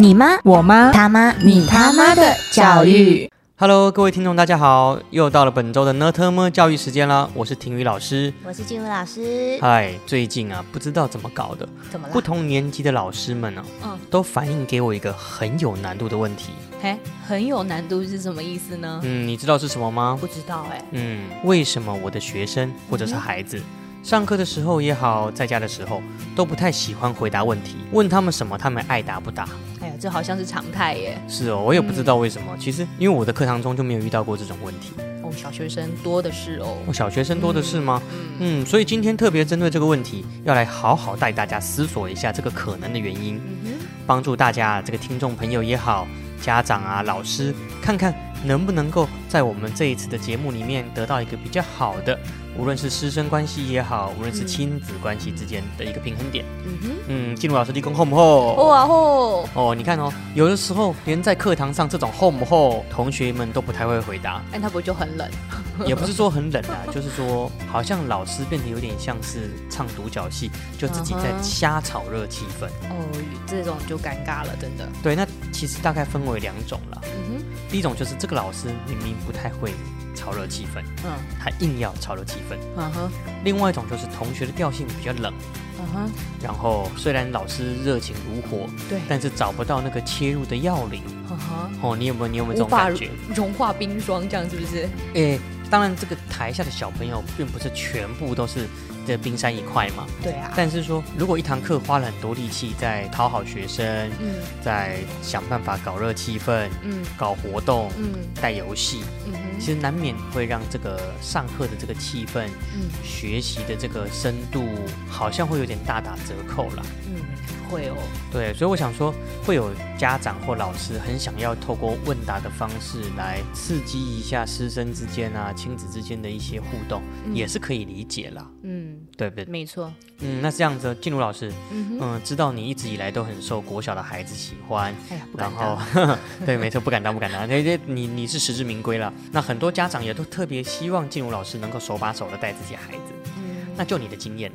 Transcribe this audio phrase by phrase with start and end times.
[0.00, 3.30] 你妈、我妈、他妈、你他妈的教育。
[3.56, 8.32] Hello，各位听众，大家好，又到了本周的呢特么教育时间啦，我是婷宇老师。
[8.42, 9.58] 我是静茹老师。
[9.60, 12.14] 嗨，最近啊，不知道怎么搞的，怎么了？
[12.14, 16.52] 不同年级的老师们呢、嗯都反映给我一个很有难度的问题。
[16.80, 16.96] 嘿，
[17.28, 19.00] 很有难度是什么意思呢？
[19.02, 20.16] 嗯，你知道是什么吗？
[20.18, 23.60] 不知道哎、嗯，为什么我的学生或者是孩子，
[24.02, 26.02] 上课的时候也好，在家的时候，
[26.34, 27.76] 都不太喜欢回答问题？
[27.92, 29.46] 问他们什么，他们爱答不答。
[29.80, 31.22] 哎呀，这好像是常态耶。
[31.28, 32.56] 是哦，我也不知道为什么。
[32.58, 34.94] 其实，因为我的课堂中就没有遇到过这种问题。
[35.22, 36.78] 哦，小学生多的是哦。
[36.86, 38.02] 哦小学生多的是吗？
[38.40, 43.74] 嗯嗯，所以今天特别针对这个问题，要来好好带大家思索一下这个可能的原因，嗯
[44.06, 46.08] 帮助大家这个听众朋友也好，
[46.40, 48.12] 家长啊、老师，看看
[48.44, 52.18] 能不能够在我们这一次的节目里面得到一个比较好的，
[52.56, 56.44] 无论是师生关系也好，无论是嗯亲子关系之间的一个平衡点。
[56.64, 58.54] 嗯哼，嗯，进入老师立功后不后？
[58.56, 64.42] 哦啊吼，哦，你看哦，有的时候连在课堂上这种后不后，同学们都不太会回答。
[64.52, 65.30] 哎，他不就很冷？
[65.86, 72.66] 也不是说很冷啊，就是说好像老师变得有点像是唱独角戏，就自己在瞎炒热气氛。
[72.90, 73.06] 哦，
[73.46, 74.86] 这种就尴尬了，真的。
[75.02, 77.00] 对，那其实大概分为两种了。
[77.04, 79.72] 嗯哼第一种就是这个老师明明不太会
[80.20, 81.12] 炒热气氛，嗯。
[81.42, 83.10] 他硬要炒热气氛；嗯哼，
[83.42, 85.32] 另外一种就是同学的调性比较冷，
[85.78, 86.10] 嗯哼，
[86.42, 91.02] 然后虽然老师热情如火，对，但是找不到那个切入的要领。
[91.30, 93.08] 嗯哼，哦，你有没有你有没有这种感觉？
[93.34, 94.86] 融化冰霜，这样是不是？
[95.14, 98.68] 诶，当然这个台下的小朋友并不是全部都是
[99.10, 100.06] 这冰山一块嘛。
[100.22, 100.52] 对啊。
[100.56, 103.84] 但是说，如果一堂课花了很多力气在讨好学生，
[104.20, 114.64] 嗯在想办法搞热气氛、嗯搞活动、嗯带游戏，嗯哼其实难免会让这个上课的这个气氛、嗯学习的这个深度，
[115.08, 116.86] 好像会有点大打折扣了。
[117.08, 117.20] 嗯，
[117.68, 117.96] 会哦。
[118.32, 119.12] 对，所以我想说，
[119.44, 129.44] 会有家长或老师很想要透过问答的方式来刺激一下师生之间啊、亲子之间的一些互动，嗯也是可以理解啦，嗯，对不对？
[129.44, 129.92] 没错。
[130.20, 136.18] 嗯，那这样子，静茹老师，嗯知道你一直以来都很受国小的孩子喜欢，哎呀，不然敢后当。
[136.46, 139.12] 对，没错，不敢当，不敢当，那这你你是实至名归了。
[139.30, 143.12] 那很多家长也都特别希望静茹老师能够手把手的带自己孩子。
[143.36, 144.50] 嗯那就你的经验，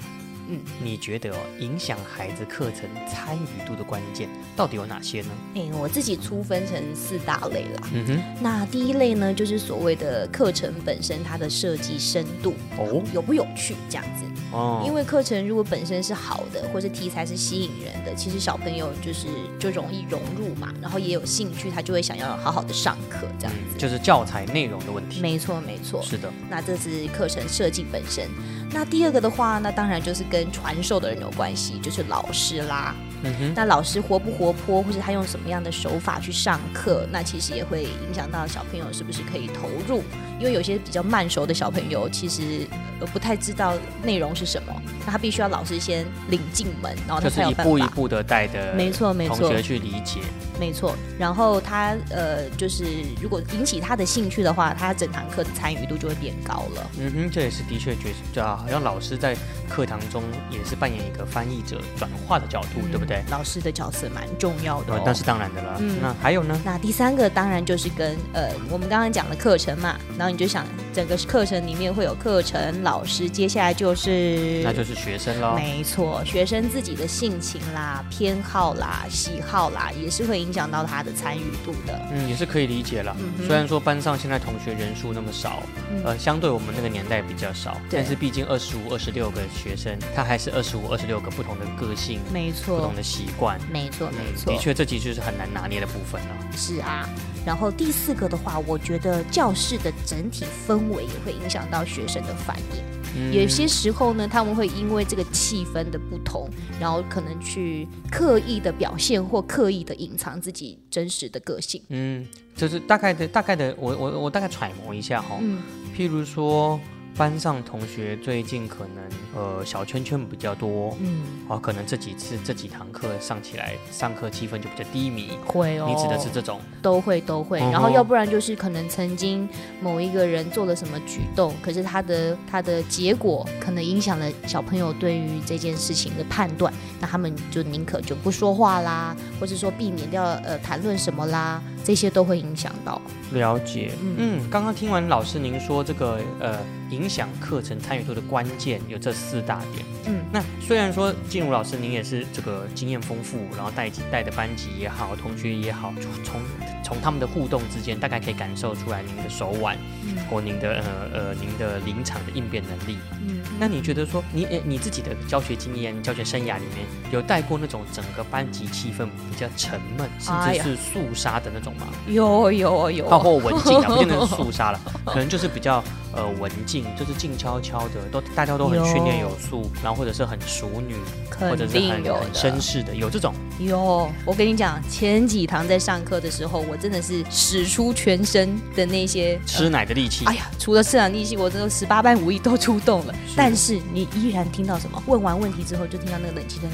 [0.47, 5.29] 嗯，你觉得哦，影响孩子课程参与度的关键到底有哪些呢？
[5.55, 7.89] 哎、我自己粗分成四大类啦。
[7.93, 14.25] 嗯哼，那第一类呢，就是所谓的课程本身它的设计深度哦有不有趣这样子。
[14.51, 19.27] 哦，因为课程如果本身是好的，或是题材是吸引人的，其实小朋友就是
[19.59, 23.75] 就容易融入嘛，然后也有兴趣，他就会想要好好的上课这样子。
[23.75, 25.19] 嗯就是教材内容的问题。
[25.19, 26.01] 没错，没错。
[26.01, 28.29] 是的，那这是课程设计本身。
[28.75, 32.93] 那第二个的话，那当然就是跟传授的人有关系，就是老师啦。
[33.23, 40.03] 嗯哼，那老师活不活泼，或是他用什么样的手法去上课，那其实也会影响到小朋友是不是可以投入。
[40.39, 42.67] 因为有些比较慢熟的小朋友，其实
[42.99, 43.73] 呃不太知道
[44.03, 44.73] 内容是什么，
[45.05, 47.63] 那他必须要老师先领进门，然后他是一才有办法。
[47.63, 50.19] 步一步的带的，没错，没错，同学去理解。
[50.57, 50.95] 没错。
[51.19, 52.85] 然后他呃，就是
[53.21, 56.89] 如果引起他的兴趣的话，他整堂课的参与度就会变高了。
[56.97, 59.35] 嗯哼，这也是的确觉对啊，好像老师在
[59.69, 63.21] 课堂中也是扮演一个翻译者、转化的角度，对不对？
[63.29, 65.75] 老师的角色蛮重要的、哦，呃那是当然的啦。
[65.79, 66.57] 嗯那还有呢？
[66.63, 75.53] 那第三个当然就是跟呃我们刚刚讲的课程嘛，然后你就想整个课程里面会有课程老师，接下来就是那就是学生喽。
[75.53, 82.01] 没错，学生自己的性情啦、偏好啦、喜好啦，也是会影响到他的参与度的。
[82.11, 83.15] 嗯，也是可以理解了。
[83.19, 93.59] 嗯虽然说班上现在同学人数那么少，嗯呃，相对我们那个年代比较少，但是毕竟二十五、二十六个学生，他还是二十五、二十六个不同的个性、没错不同，的习惯。
[93.71, 96.27] 没错，没嗯错，的确，这其实是很难拿捏的部分了。
[96.57, 97.07] 是啊。
[97.45, 102.83] 然后第四个的话，我觉得教室的整体氛围也会影响到学生的反应。
[103.17, 106.49] 嗯有些时候呢，他们会因为这个气氛的不同，
[106.81, 111.81] 然后可能去刻意的表现或刻意的隐藏自己真实的个性。
[111.87, 112.27] 嗯，
[112.57, 115.59] 就是大概的大概的，我我我大概揣摩一下哈、嗯，
[115.95, 116.77] 譬如说。
[117.17, 119.03] 班上同学最近可能
[119.33, 125.29] 呃小圈圈比较多，嗯，哦，可能这几次这几堂课上起来，上课气氛就比较低迷。
[125.45, 125.85] 会哦。
[125.87, 126.59] 你指的是这种？
[126.81, 129.47] 都会都会，然后要不然就是可能曾经
[129.81, 142.99] 某一个人做了什么举动，可是他的他的结果可能影响了小朋友对于这件事情的判断，那他们就宁可就不说话啦，或者说避免掉呃谈论什么啦，这些都会影响到。
[143.31, 144.15] 了解，嗯。
[144.17, 146.57] 嗯，刚刚听完老师您说这个呃
[146.89, 156.41] 影响课程参与度的关键有这四大点，嗯，那虽然说静茹老师您也是这个经验丰富，然后带带的班级也好，同学也好，就从
[156.83, 160.17] 从他们的互动之间，大概可以感受出来您的手腕嗯。
[160.27, 160.83] 或您的呃
[161.13, 162.97] 呃您的临场的应变能力。
[163.21, 171.87] 嗯，那你觉得说你呃你自己的教学经验、教学生涯里面有带过那种整个班级气氛比较沉闷，甚至是肃杀的那种吗？
[172.07, 180.95] 有有有包括文静啊，不见得是肃杀了，可能就是比较呃文静，就是静悄悄的，都大家都很训练有素，然后或者是很淑女，
[181.39, 182.05] 或者是很。
[182.33, 190.25] 绅士的，有这种有，我跟你讲，前几堂在上课的时候，我真的是使出全身的那些吃奶的力气。
[190.25, 193.15] 哎呀，除了吃奶力气，我真的十八般武艺都出动了。
[193.53, 195.01] 是但是你依然听到什么？
[195.05, 196.69] 问完问题之后，就听到那个冷气声。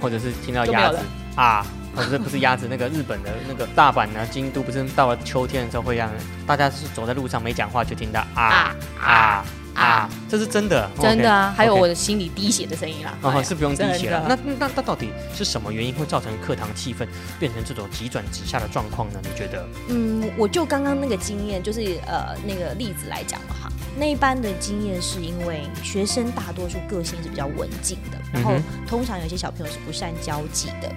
[0.00, 0.98] 或者是听到鸭子
[1.34, 2.66] 啊，或者是不是鸭子？
[2.68, 6.10] 那个日本的那个大阪呢，京都不是到了秋天的时候会让
[6.46, 9.44] 大家是走在路上没讲话就听到啊啊啊，
[10.28, 13.14] 这是真的， 真的啊，还有我的心里滴血的声音啦。
[13.22, 14.24] 哎哦，是不用滴血了。
[14.28, 17.06] 那那那到底是什么原因会造成课堂气氛
[17.38, 19.20] 变成这种急转直下的状况呢？
[19.22, 19.66] 你觉得？
[19.88, 30.90] 嗯，我就刚刚那个经验，就是呃那个例子来讲的话，那一班的经验是因为学生大多数个性是比较文静的，然后嗯通常有些小朋友是不善交际的，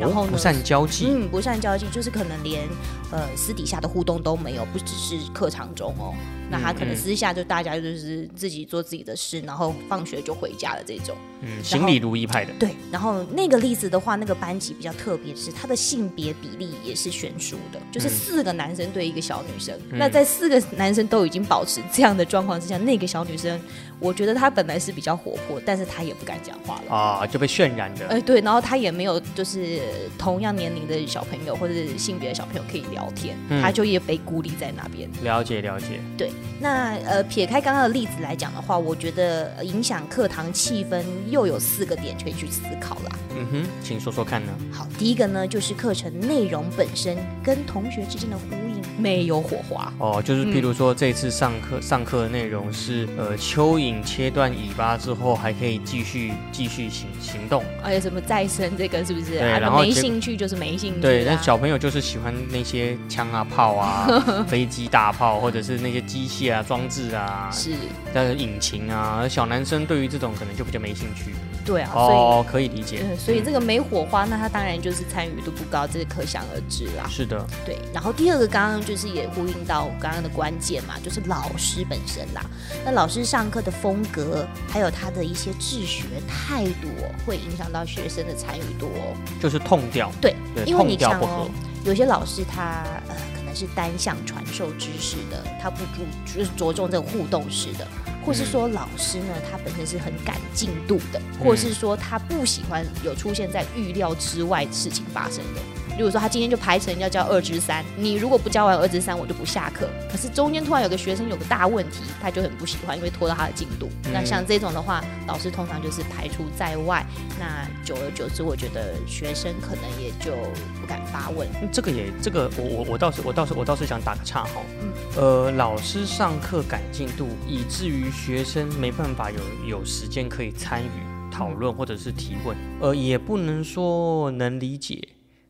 [0.00, 2.62] 然后哦，不善交际，嗯，不善交际就是可能连
[3.10, 6.14] 呃私底下的互动都没有，不只是课堂中哦，
[6.50, 11.16] 那他可能嗯私下就大家就是自己做自己的事，然后放学就回家了这种。
[11.42, 12.52] 嗯，行礼如一派的。
[12.58, 19.78] 对，然后那个例子的话，那个班级比较特别，是他的性别比例也是悬殊的，就是嗯四个男生对一个小女生。
[19.90, 23.60] 嗯那在四个男生都已经保持这样的状况之下，那个小女生，
[23.98, 26.94] 我觉得他本来是比较活泼，但是他也不敢讲话了。
[26.94, 28.06] 啊，就被渲染的。
[28.08, 29.80] 哎，对，然后他也没有就是
[30.18, 35.08] 同样年龄的小朋友或者是性别的小朋友可以聊天，嗯她就也被孤立在那边。
[35.22, 43.18] 了解了解，对那呃，撇开刚刚的例子来讲的话，我觉得呃影响课堂气氛又有四个点可以去思考啦。
[43.38, 44.52] 嗯哼，请说说看呢？
[44.72, 49.92] 好，第一个呢，就是课程内容本身跟同学之间的呼应没有火花。
[49.98, 59.36] 哦，就是譬如说这次上课、上课的内容是呃蚯蚓切断尾巴之后还可以继续继续行行动，哎有，什么再生这个是不是？
[59.36, 61.02] 啊对然后没兴趣就是没兴趣、啊。
[61.02, 64.06] 对，那小朋友就是喜欢那些枪啊、炮啊、
[64.48, 67.72] 飞机大炮，或者是那些机械啊、装置啊、是，
[68.12, 69.18] 但是引擎啊。
[69.20, 71.34] 而小男生对于这种可能就比较没兴趣。
[71.66, 73.10] 对啊，哦，可以理解所以。
[73.10, 77.06] 呃，所以这个没火花，那他当然就是参与度不高，这是可想而知啦。
[77.10, 82.40] 是的，对，然后第二个刚刚就是也呼应到刚刚的关键嘛，就是老师本身啦。
[82.84, 89.16] 那老师上课的风格，还有他的一些治学态度、哦，会影响到学生的参与度哦。
[89.42, 90.12] 就是痛掉。
[90.20, 91.50] 对，对，因为你痛调不想哦。，
[91.84, 97.86] 有些老师他呃可能是单向传授知识的，他不注就是着重这个互动式的，
[98.26, 105.60] 或是说老师呢他本身是很赶进度的，或是说他不喜欢有出现在预料之外事情发生的。
[105.96, 109.88] 如果说他今天就排成要教二之三，你如果不教完二之三，我就不下课。
[110.10, 113.88] 可是中间突然有个学生有个大问题，他就很不喜欢，因为拖到他的进度。
[114.04, 117.04] 嗯那像这种的话，老师通常就是排除在外。
[117.38, 120.32] 那久而久之，我觉得学生可能也就
[120.80, 121.48] 不敢发问。
[121.62, 129.38] 嗯这个也，这个我我我倒是我倒是我倒是想打个岔哈，嗯呃，老师上课赶进度，以至于学生没办法有
[129.78, 135.02] 有时间可以参与讨论或者是提问，呃，也不能说能理解，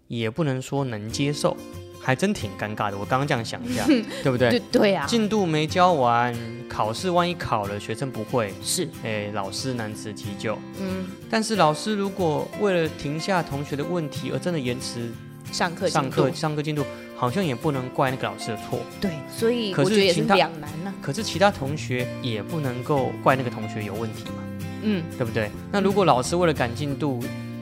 [0.08, 1.56] 也不能说能接受，
[2.00, 2.96] 还真挺尴尬的。
[2.98, 3.84] 我刚刚这样想一下，
[4.22, 4.50] 对不对？
[4.50, 6.34] 对对啊，进度没教完，
[6.68, 10.58] 考试万一考了学生不会，是，哎，老师难辞其咎。
[10.80, 15.10] 嗯，但是老师如果为了停下同学的问题而真的延迟
[15.52, 16.84] 上课上课上课进度，
[17.16, 18.80] 好像也不能怪那个老师的错。
[19.00, 24.42] 对，所以可我觉得也是是其他两难呐、可是其他同学也不能够怪那个同学有问题嘛，
[24.82, 25.50] 嗯对不对？
[25.72, 27.20] 那如果老师为了赶进度，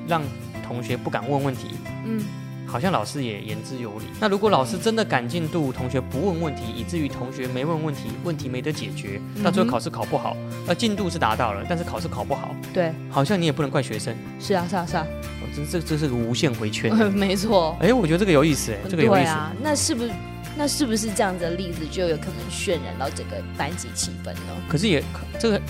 [0.09, 0.23] 让
[0.67, 1.69] 同学不敢问问题，
[2.07, 2.23] 嗯，
[2.67, 4.07] 好像老师也言之有理。
[4.19, 14.17] 那如果老师真的赶进度，同学不问问题，以至于同学没问问题，问题没得解决，到最后考试考不好，那进度是达到了，但是考试考不好，对，好像你也不能怪学生。
[14.41, 15.07] 是啊是啊是啊，
[15.43, 16.95] 哦、这这这是个无限回圈。
[17.13, 19.25] 没错，哎，我觉得这个有意思，哎，这个有意思。
[19.25, 20.11] 对啊，那是不是
[20.57, 24.57] 那是不是这样子的例子就有可能渲染到整个班级气氛呢？
[24.69, 25.03] 可是也
[25.39, 25.61] 这个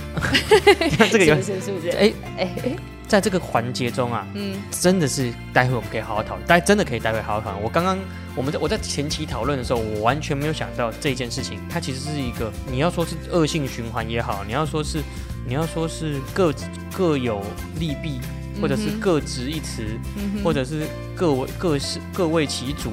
[1.11, 1.89] 这个有是不是是不是？
[1.91, 7.63] 哎哎哎，在这个环节中啊，嗯真的是待会我们可以好好讨论，待真的可以待会好好讨论。
[7.63, 7.99] 我刚刚
[8.35, 15.03] 我们在我在前期讨论的时候，我完全没有想到这件事情，它其实是一个你要说是恶性循环也好，你要说是
[15.47, 16.53] 你要说是各
[16.97, 17.41] 各有
[17.79, 18.21] 利弊，
[18.61, 19.85] 或者是各执一词，
[20.17, 22.93] 嗯或者是各为各是各为其主，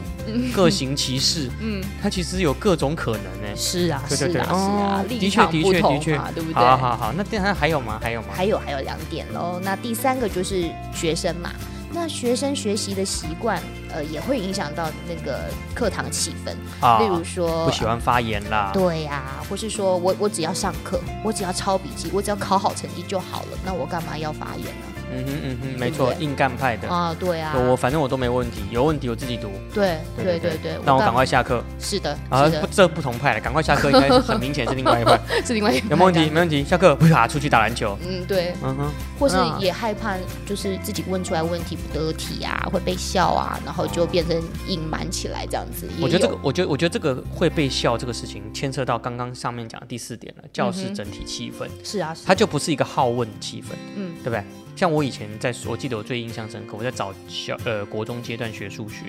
[0.53, 3.55] 各行其事，嗯，它其实有各种可能呢。
[3.55, 6.55] 是啊，是啊，是啊的确的确的确嘛，对不对？
[6.55, 7.99] 好好好，那电台还有吗？
[8.01, 8.27] 还有吗？
[8.33, 9.59] 还有还有两点喽。
[9.63, 11.51] 那第三个就是学生嘛，
[11.93, 16.55] 那学生学习的习惯，呃，也会影响到那个课堂气氛。
[16.79, 18.71] 啊例如说，不喜欢发言啦。
[18.73, 24.87] 对呀、或是说我我只要上课，我只要抄笔记，我只要考好成绩就好了，那我干嘛要发言呢？
[25.13, 26.87] 嗯哼嗯哼，没错，硬干派的。
[26.89, 29.51] 啊，对啊，我反正我都没问题，有问题我自己读。
[29.73, 32.47] 对对对对那我干赶快下课是的，啊！
[32.61, 35.19] 不，这不同派了，赶快下课，应该是很明显是另外一派。
[35.45, 36.29] 是另外一个有没有问题？
[36.29, 37.97] 没问题，下课啪出去打篮球。
[38.07, 40.15] 嗯，对，嗯哼，或是啊也害怕，
[40.45, 45.87] 就是自己问出来问题不得体啊，会被笑啊，然后就变成隐瞒起来这样子。
[46.01, 54.43] 我觉得这个，我觉得我觉得这个会被笑这个事情，牵涉到刚刚上面讲的第四点了，教室整体气氛，是啊，是它就不是一个好问的气氛，嗯对不对？
[54.81, 59.03] 像我以前在，我记得我最印象深刻，我在早小呃国中阶段学数学，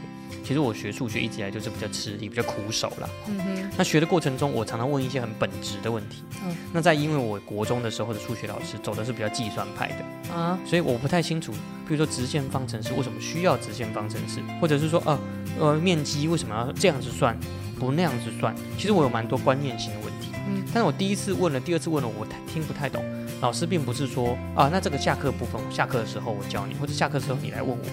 [0.44, 3.08] 其实我学数学一直以来就是比较吃力，比较苦手啦。
[3.26, 6.24] 嗯哼，那学的过程中，我常常问一些很本质的问题。
[6.44, 11.52] 嗯那在因为我国中的时候的数学老师走的是比较计算派的，啊，所以我不太清楚，
[11.88, 15.18] 比如说直线方程式为什么需要直线方程式，或者是说呃
[15.58, 17.34] 呃面积为什么要这样子算，
[17.80, 18.54] 不那样子算。
[18.76, 20.28] 其实我有蛮多观念性的问题。
[20.50, 23.02] 嗯但是我第一次问了，第二次问了，我太听不太懂。
[23.42, 27.84] 老师并不是说啊，那这个下课部分，下课的时候我教你，或者下课的时候你来问我。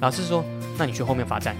[0.00, 0.42] 老师说，
[0.78, 1.54] 那你去后面罚站，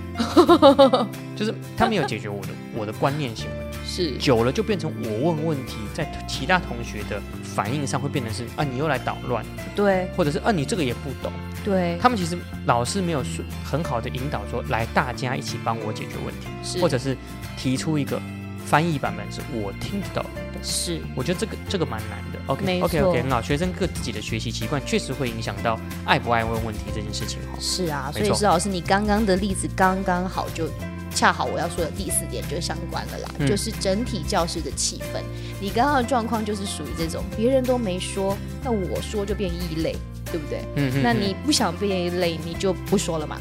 [1.36, 3.78] 就是他没有解决我的我的观念性问题。
[3.86, 9.44] 是久了就变成我问问题，在其他同学的反应上会变成是啊，你又来捣乱，
[9.76, 11.30] 对或者是啊，你这个也不懂。
[11.62, 17.14] 对，他们其实老师没有说很好的引导说，来大家一起帮我解决问题，是或者是
[17.58, 18.18] 提出一个
[18.64, 20.40] 翻译版本是我听得懂的。
[20.64, 22.38] 是我觉得这个这个蛮难的。
[22.46, 23.40] OK OK OK，很好。
[23.40, 27.58] 学生各自己的学习习惯确实会影响到爱不爱问问题这件事情哈。
[27.60, 30.68] 是啊，所以施老师，你刚刚的例子刚刚好就。
[31.16, 35.22] 恰好我要说的第四点就相关了啦，嗯就是整体教室的气氛。
[35.60, 39.94] 你刚刚的状况就是属于这种，别人都没说，那我说就变异类，
[40.32, 40.62] 对不对？
[40.74, 43.38] 嗯嗯嗯那你不想变异类，你就不说了嘛。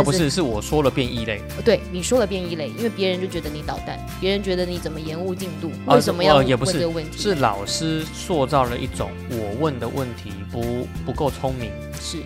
[0.00, 7.18] 啊不是是我说了变异类，对你说了变异类，因为别人就觉得你捣蛋，别人觉得你怎么延误进度，啊为什么要也不是这个问题？
[7.18, 12.18] 是老师塑造了一种我问的问题不不够聪明是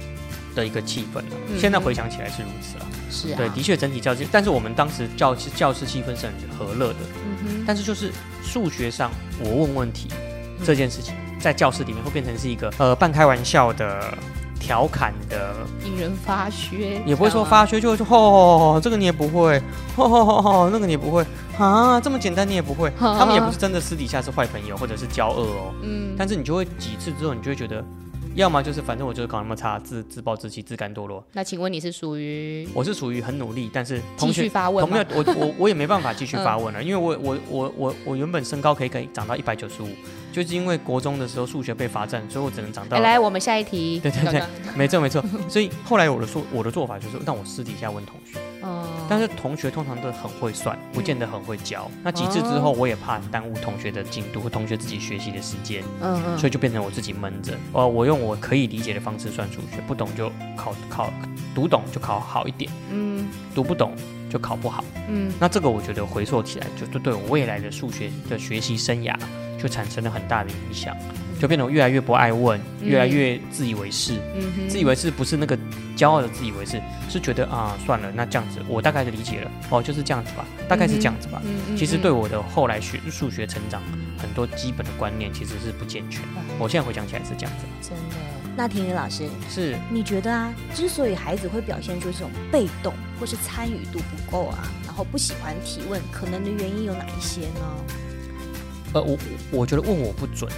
[0.54, 1.24] 的一个气氛了。
[1.48, 2.86] 嗯现在回想起来是如此了。
[3.10, 8.12] 是啊，对，的确整体教室，但是我们当时教室教室气氛是很和乐的，嗯哼但是就是
[8.42, 9.10] 数学上
[9.42, 10.08] 我问问题
[10.64, 14.16] 这件事情，在教室里面会变成是一个呃半开玩笑的。
[14.60, 19.60] 调侃的，哼，引人发噱，也不会说发噱，就会说哦，这个你也不会，
[19.96, 21.24] 吼吼吼，那个你也不会
[21.58, 22.92] 啊，这么简单你也不会。
[22.98, 27.82] 他们也不是真的私底下是坏朋友或者是交恶哦，嗯，但是你就会几次之后，你就会觉得，
[28.36, 31.22] 要么就是反正我就是考那么差，自自暴自弃，自甘堕落。
[31.32, 35.06] 那请问你是属于我是属于很努力，但是同学发问同学？
[35.14, 39.88] 我我我也没办法继续 发问了，因为我我我我我原本身高可以可以长到一百九十五，
[40.32, 43.98] 就是因为国中的时候数学被罚站，所以我只能长到哎，来，我们下一题。
[44.02, 48.49] 对对对刚刚没错没错，所以后来我的做我的做法就是让我私底下问同学，嗯，
[49.10, 51.90] 但是同学通常都很会算，不见得很会教。
[52.04, 57.58] 那几次之后，我也怕耽误同学的进度和同学自己学习的时间，嗯嗯，所以就变成我自己闷着。
[57.72, 61.12] 呃，我用我可以理解的方式算数学，不懂就考考，
[61.56, 63.96] 读懂就考好一点，嗯读不懂
[64.30, 64.84] 就考不好。
[65.08, 69.12] 嗯那这个我觉得回溯起来，就就对我未来的数学的学习生涯
[69.62, 70.96] 就产生了很大的影响，
[71.38, 74.14] 就变得我越来越不爱问，嗯越来越自以为是。
[74.34, 75.58] 嗯哼，自以为是不是那个
[75.96, 81.42] 骄傲的自以为是，是觉得啊算了，那这样子我大概就理解了，哦就是这样子吧，大概是这样子吧。
[81.44, 83.82] 嗯嗯其实对嗯我的后来学数学成长，
[84.18, 86.40] 很多基本的观念其实是不健全的。
[86.58, 88.16] 我现在回想起来是这样子，真的。
[88.56, 97.60] 那婷婷老师，是你觉得啊，之所以孩子会表现出这种被动或是参与度不够啊，然后不喜欢提问，可能的原因有哪一些呢？
[98.92, 99.18] 呃我
[99.50, 100.50] 我觉得问我不准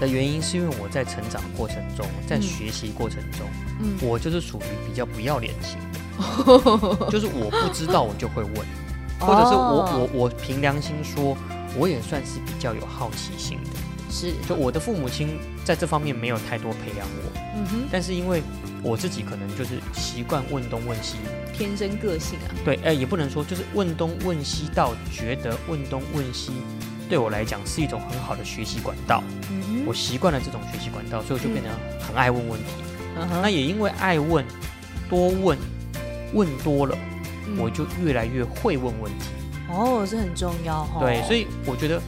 [0.00, 2.42] 的原因，是因为我在成长过程中，在嗯。
[2.42, 3.46] 学习过程中，
[3.80, 3.96] 嗯。
[4.00, 8.54] 我就是属于比较不要脸型的， 就是我不知道我就会问，
[9.20, 10.08] 或者是我哦。
[10.12, 11.36] 我我凭良心说，
[11.76, 13.70] 我也算是比较有好奇心的。
[14.10, 14.32] 是。
[14.48, 18.42] 就我的父母亲在这方面没有太多培养我，嗯哼，但是因为
[18.82, 21.16] 我自己可能就是习惯问东问西，
[21.54, 26.50] 天生个性啊，对，哎、也不能说就是问东问西到觉得问东问西
[27.12, 31.68] 对我来讲是一种很好的学习管道，嗯我习惯了这种学习管道，所以我就变得
[32.00, 32.66] 很爱问问题。
[33.18, 34.42] 嗯那也因为爱问，
[35.10, 35.58] 多问，
[36.32, 36.96] 问多了，
[37.58, 39.26] 我就越来越会问问题。
[39.68, 41.00] 哦，这很重要哈。
[41.00, 42.00] 对，所以我觉得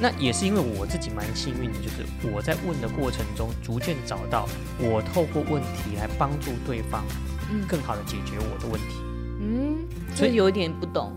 [0.00, 4.48] 那也是因为我自己蛮幸运的，就是我在问的过程中，逐渐找到
[4.80, 7.04] 我透过问题来帮助对方，
[7.48, 8.96] 嗯更好的解决我的问题。
[9.40, 11.12] 嗯，所以有点不懂，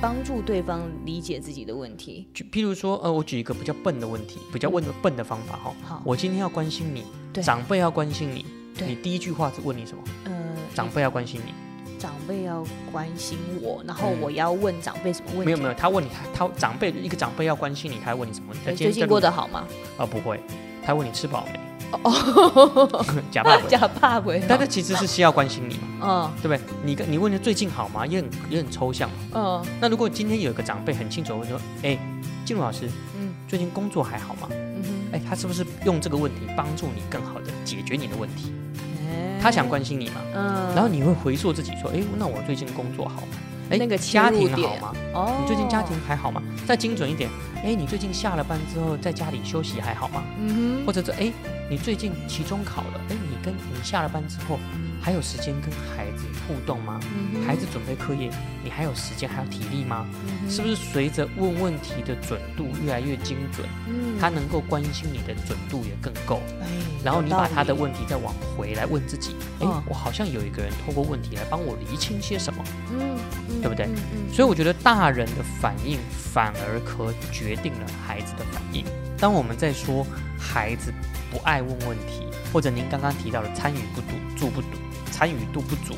[0.00, 2.28] 帮助对方理解自己的问题。
[2.32, 5.74] 举譬如说，呃，我举一个比较笨的问题，比较问的笨的方法哈。
[5.82, 8.46] 好，我今天要关心你，对长辈要关心你，
[8.86, 10.02] 你第一句话是问你什么？
[10.24, 10.32] 呃，
[10.74, 11.52] 长辈要关心你，
[11.98, 15.46] 长辈要关心我，然后嗯我要问长辈什么问题？
[15.46, 18.84] 没有没有，他问你，他他长辈一个长辈要关心你，他会问你什么问题？
[18.84, 19.66] 最近过得好吗？
[19.98, 20.40] 啊、不会，
[20.84, 21.58] 他问你吃饱没？
[21.92, 23.66] 哦，假爸爸。
[23.68, 24.32] 假爸爸。
[24.48, 26.60] 但他其实是需要关心你嘛，嗯对不对？
[26.84, 28.06] 你跟你问的最近好吗？
[28.06, 29.16] 也很也很抽象嘛。
[29.34, 31.98] 嗯那如果今天有一个长辈很清楚地问说，哎，
[32.44, 32.88] 静茹老师，
[33.18, 34.48] 嗯最近工作还好吗？
[34.50, 38.52] 嗯哼，哎，他是不是用这个问题帮助你更好的解决你的问题？
[39.08, 40.20] 哎他想关心你嘛？
[40.34, 43.38] 嗯，然后你会回溯自己说，哎，那我最近工作好吗？
[43.70, 44.92] 哎，那个家庭好吗？
[45.14, 46.42] 哦，你最近家庭还好吗？
[46.66, 47.28] 再精准一点，
[47.64, 50.22] 哎，你最近下了班之后在家里休息还好吗？
[50.40, 51.32] 嗯哼，或者是哎，
[51.70, 54.58] 你最近期中考了，哎，你跟你下了班之后
[55.06, 56.98] 还有时间跟孩子互动吗？
[57.14, 58.28] 嗯孩子准备课业，
[58.64, 60.04] 你还有时间还有体力吗？
[60.26, 66.42] 嗯是不是随着问问题的准度越来越精准，嗯他能够关心你的准度也更够？
[66.60, 66.66] 哎
[67.04, 72.64] 然后你把他的问题再往回来问自己，哎嗯，我好像有一个人透过问题来帮我厘清些什么。
[73.62, 73.88] 对不对
[74.32, 78.84] 所以我觉得大人的反应反而可决定了孩子的反应。
[79.16, 80.04] 当我们在说
[80.36, 80.92] 孩子
[81.30, 84.08] 不爱问问题，或者您刚刚提到的参与不足、
[84.38, 84.68] 度不足、
[85.16, 85.94] 参与度不足，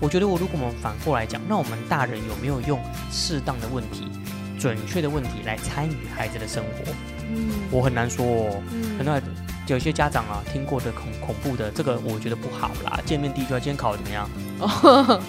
[0.00, 2.80] 我觉得我如果我们反过来讲，那我们大人有没有用
[3.12, 4.10] 适当的问题、
[4.58, 6.92] 准确的问题来参与孩子的生活？
[7.32, 8.62] 嗯我很难说哦。
[8.72, 9.20] 嗯很多
[9.68, 12.98] 有些家长啊，听过的恐恐怖的，这个我觉得不好啦。
[13.06, 14.28] 见面第一句话，今天考怎么样？
[14.58, 15.22] 哦，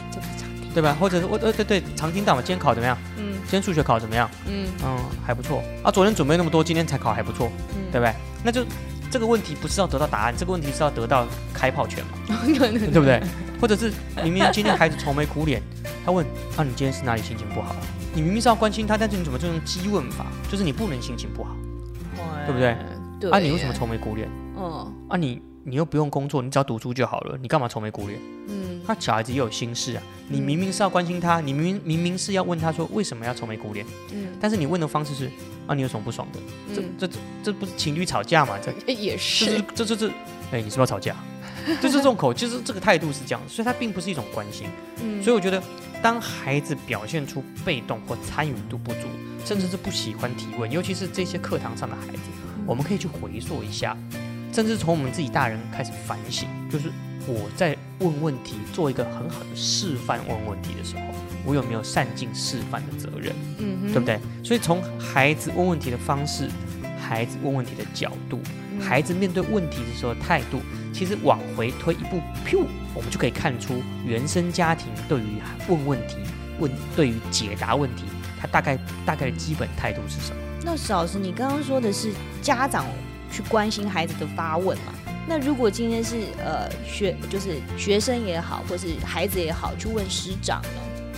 [0.72, 0.96] 对吧？
[0.98, 2.96] 或者是我呃对对，常听到嘛，今天考怎么样？
[3.18, 4.30] 嗯今天数学考怎么样？
[4.46, 5.90] 嗯嗯，还不错啊。
[5.90, 8.14] 昨天准备那么多，今天才考还不错，嗯，对不对？
[8.42, 8.64] 那就
[9.12, 13.22] 这个问题不是要得到答案，这个问题是要得到开炮权嘛， 对不对？
[13.60, 13.92] 或者是
[14.24, 15.62] 明明今天孩子愁眉苦脸，
[16.04, 16.26] 他问
[16.56, 17.76] 啊，你今天是哪里心情不好？
[18.14, 20.24] 你明明是要关心他，但是你怎么就用激问法？
[20.50, 21.54] 就是你不能心情不好
[22.46, 22.74] 对不对？
[23.20, 23.38] 对啊？
[23.38, 24.26] 你为什么愁眉苦脸？
[24.56, 28.18] 嗯啊你你又不用工作，你只要读书就好了，你干嘛愁眉苦脸？
[28.48, 35.30] 嗯那小孩子也有心事啊，你明明是要关心他，你明明明明是要问他说为什么要愁眉苦脸，嗯但是你问的方式是
[35.68, 36.40] 啊你有什么不爽的？
[36.74, 38.58] 这嗯，这这这不是情侣吵架嘛？
[38.58, 40.08] 这 也这是是这这这，
[40.50, 41.14] 哎，你是不是要吵架？
[41.80, 44.66] 就是这种口，就是这个态度是这样，所以它并不是一种关心。
[45.00, 45.62] 嗯所以我觉得，
[46.02, 49.06] 当孩子表现出被动或参与度不足，
[49.44, 52.18] 甚至是不喜欢提问，尤其是这些课堂上的孩子，
[52.66, 53.96] 我们可以去回溯一下，
[54.52, 56.90] 甚至从我们自己大人开始反省，就是
[57.26, 61.02] 我在问问题，做一个很好的示范问问题的时候，
[61.46, 63.32] 我有没有善尽示范的责任？
[63.58, 64.20] 嗯哼对不对？
[64.44, 66.48] 所以从孩子问问题的方式，
[67.00, 68.40] 孩子问问题的角度，
[68.72, 70.60] 嗯孩子面对问题的时候的态度，
[70.92, 76.16] 其实往回推一步，噗，我们就可以看出原生家庭对于问问题、
[76.58, 78.04] 问对于解答问题，
[78.38, 80.42] 他大概大概的基本态度是什么？
[80.64, 82.12] 那史老师，你刚刚说的是
[82.42, 82.84] 家长
[83.32, 84.92] 去关心孩子的发问嘛？
[85.26, 90.68] 那如果今天是呃学就是学生也好，或是孩子也好，去问师长呢？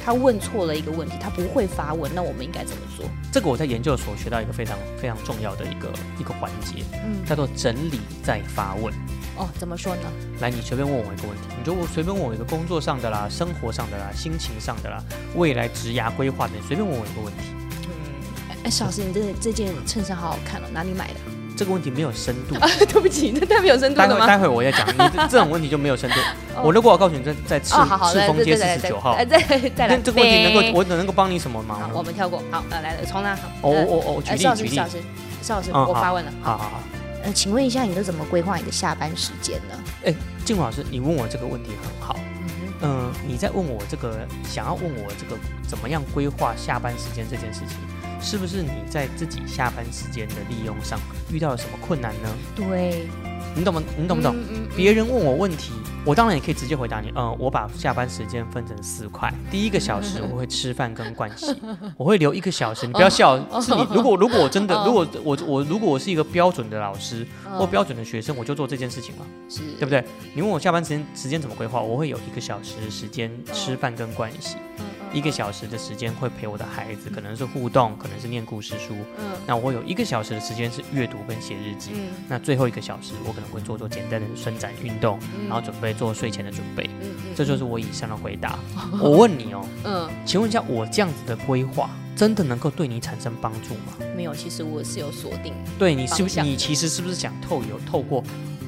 [0.04, 3.06] 他问错了一个问题，他不会发问，那我们应该怎么做？
[3.32, 8.92] 这个我在研究所学到一个非常非常重要的一个一个环节，嗯，叫做整理再发问。
[9.36, 10.02] 哦，怎么说呢？
[10.40, 15.02] 来，你随便问我一个问题，你就随便问我一个工作上的啦、生活上的啦、心情上的啦、
[15.34, 17.54] 未来职涯规划的，你随便问我一个问题。
[17.88, 21.20] 嗯，哎史老师，你这这件衬衫好好看哦，哪里买的？
[21.56, 24.26] 这个问题没有深度，啊， 对不起，那太没有深度了吗？
[24.26, 26.16] 待会待会我再讲，你这 这种问题就没有深度。
[26.56, 29.38] 哦我如果我告诉你在在赤哦，好好，赤峰街四十九号再，
[29.76, 31.92] 再来那这个问题能够我能够帮你什么忙好，呢？
[31.94, 32.42] 我们跳过。
[32.50, 33.34] 好，呃，来了，从哪？
[33.60, 34.98] 哦呃哦哦，举例举例邵老，师，
[35.42, 36.32] 邵老师，嗯好我发问了。
[36.42, 36.80] 好好好。
[37.24, 39.74] 呃，请问一下，你都怎么规划你的下班时间呢？
[40.06, 40.14] 哎
[40.44, 42.16] 静茹老师，你问我这个问题很好。
[42.18, 42.48] 嗯
[42.82, 47.78] 嗯，你在问我这个想要问我这个怎么样规划下班时间这件事情，
[48.24, 50.98] 是不是你在自己下班时间的利用上
[51.30, 52.28] 遇到了什么困难呢？
[52.56, 53.06] 对，
[53.54, 53.82] 你懂吗？
[53.98, 54.34] 你懂不懂？
[54.34, 54.44] 嗯？
[54.50, 55.72] 嗯别人问我问题，
[56.06, 57.12] 我当然也可以直接回答你。
[57.14, 61.54] 嗯，我把下班时间分成四块，第一个小时我会吃饭跟盥洗，
[61.98, 62.86] 我会留一个小时。
[62.86, 70.02] 你不要笑，是你如果如果我真的，哦如果我我如果我是一个标准的老师嗯或标准的学生，我就做这件事情嘛，是，对不对？
[70.32, 74.56] 你问我下班时间时间怎么规划，我会有一个小时的时间吃饭跟盥洗。
[74.78, 78.94] 嗯嗯一个小时的时间会陪我的孩子，可能是互动，可能是念故事书。
[79.18, 81.92] 嗯那我有一个小时的时间是阅读跟写日记。
[81.94, 86.90] 嗯那最后一个小时，我可能会做做简单的伸展运动，嗯然后准备做睡前的准备。
[87.00, 88.58] 嗯嗯这就是我以上的回答。
[89.00, 93.94] 我问你哦，嗯请问一下，我这样子的规划真的能够对你产生帮助吗？
[94.16, 96.42] 没有，其实我是有锁定，对你是不是？
[96.42, 98.22] 你其实是不是想透有透过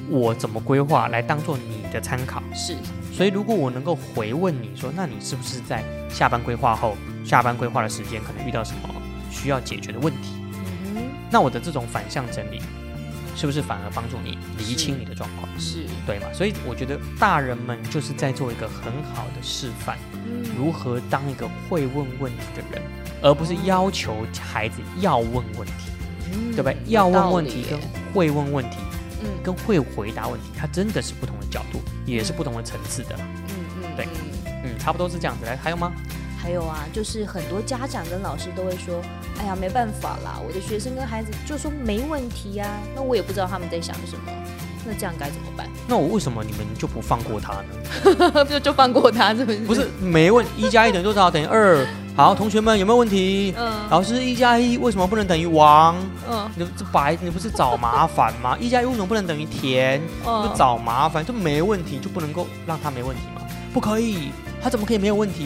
[0.09, 2.41] 我怎么规划来当做你的参考？
[2.53, 2.75] 是
[3.13, 8.89] 所以如果我能够回问你说，那你是不是在下班规划后，下班规划的时间可能遇到什么
[9.31, 10.33] 需要解决的问题？
[10.95, 12.61] 嗯那我的这种反向整理，
[13.35, 15.49] 是不是反而帮助你厘清你的状况？
[15.59, 16.27] 是对吗？
[16.33, 22.81] 所以我觉得大人们就是在做一个很好的示范，嗯如何当一个会问问题的人，
[23.21, 25.73] 而不是要求孩子要问问题，
[26.31, 26.77] 嗯对不对？
[26.85, 27.77] 要问问题跟
[28.13, 28.77] 会问问题
[29.21, 33.25] 嗯跟会回答问题，它真的是不同的角度，也是不同的层次的啦。
[33.49, 35.45] 嗯嗯对嗯嗯，差不多是这样子。
[35.45, 35.91] 来，还有吗？
[36.39, 39.01] 还有啊，就是很多家长跟老师都会说
[39.39, 44.31] ：“哎呀，没办法啦，我的学生跟孩子就说没问题呀、那我也不知道他们在想什么，
[44.85, 45.67] 那这样该怎么办？
[45.87, 48.45] 那我为什么你们就不放过他呢？
[48.45, 49.57] 就 就放过他，是不是？
[49.59, 51.29] 不是，没问一加一等于多少？
[51.29, 51.85] 等于二。
[52.17, 53.53] 好，同学们有没有问题？
[53.55, 55.95] 嗯老师，一加一为什么不能等于王？
[56.27, 58.57] 嗯你这白，你不是找麻烦吗？
[58.59, 60.01] 一加一为什么不能等于田？
[60.25, 63.43] 嗯就找麻烦，就没问题，就不能够让他没问题吗？
[63.71, 65.45] 不可以，他怎么可以没有问题？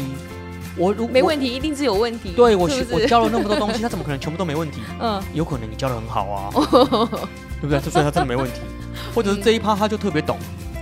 [0.78, 2.32] 我如没问题，一定是有问题。
[2.38, 4.80] 对我学是是我教了那么多东西，他怎么可能全部都没问题？
[5.02, 6.50] 嗯有可能你教的很好啊，
[7.60, 7.82] 对不对？
[7.82, 8.62] 所以他真的没问题，
[9.14, 10.38] 或者是这一趴他就特别懂，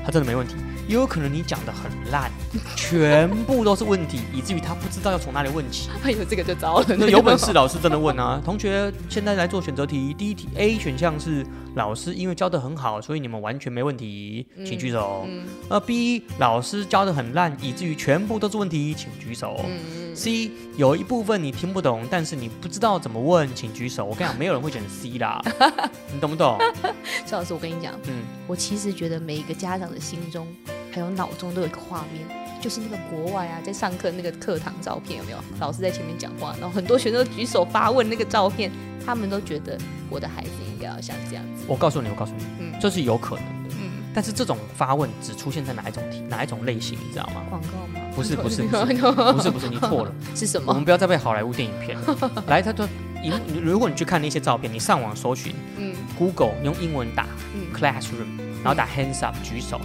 [0.06, 0.54] 他真的没问题。
[0.89, 2.32] 也有可能你讲的很烂，
[2.75, 5.88] 全部都是问题，以至于他不知道要从哪里问起。
[6.04, 6.86] 哎呦，这个就糟了。
[6.97, 15.28] 那有本事老师真的问啊， 同学现在来做选择题，第一题 A 选项是老师因为教的很好，所以你们完全没问题，请举手。
[15.30, 19.63] 嗯呃 B 老师教的很烂，以至于全部都是问题，请举手。
[19.63, 24.04] 嗯 C 有一部分你听不懂，但是你不知道怎么问，请举手。
[24.04, 25.39] 我跟你讲，没有人会选 C 啦，
[26.12, 26.58] 你懂不懂？
[26.82, 26.93] 嗯，
[27.28, 30.47] 赵老师，我跟你讲，嗯，我其实觉得每一个家长的心中
[30.91, 32.25] 还有脑中都有一个画面，
[32.62, 35.38] 就是那个国外啊，在上课那个课堂照片有没有？
[35.60, 38.71] 老师在前面讲话，然后很多学生都举手发问那个照片，
[39.06, 39.78] 他们都觉得
[40.10, 41.63] 我的孩子应该要像这样子。
[41.67, 43.75] 我告诉你，我告诉你，嗯这是有可能的。
[43.82, 47.43] 嗯，但是这种发问只出现在哪一种题、哪一种类型，你知道吗？
[47.49, 48.06] 广告吗？
[48.15, 48.86] 不是不是不是
[49.34, 50.13] 不是不是，你错了。
[50.36, 50.65] 是什么？
[50.69, 52.43] 我们不要再被好莱坞电影骗了。
[52.47, 52.84] 来，他就
[53.23, 53.32] 荧，
[53.63, 59.80] 如果你去看那些照片，你上网搜寻嗯 Google，你用英文打嗯 classroom，然后打 hands up 举手，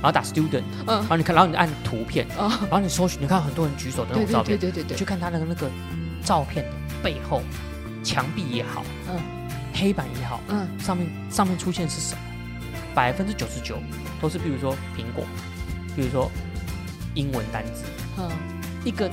[0.00, 0.98] 然后打 student，嗯。
[0.98, 4.88] 然后你看，然后你按图片，哦，然后你搜寻，你看很多人举手的那对种照片，对对对对。
[4.88, 5.70] 对，你去看他的那个
[6.24, 7.42] 照片的背后，
[8.02, 9.20] 墙壁也好，嗯。
[9.72, 10.66] 黑板也好，嗯。
[10.78, 12.20] 上面上面出现是什么？
[12.94, 13.78] 百分之九十九
[14.20, 15.24] 都是，比如说苹果，
[15.94, 16.30] 比如说
[17.14, 17.84] 英文单词，
[18.18, 18.28] 嗯。
[18.84, 19.10] 一个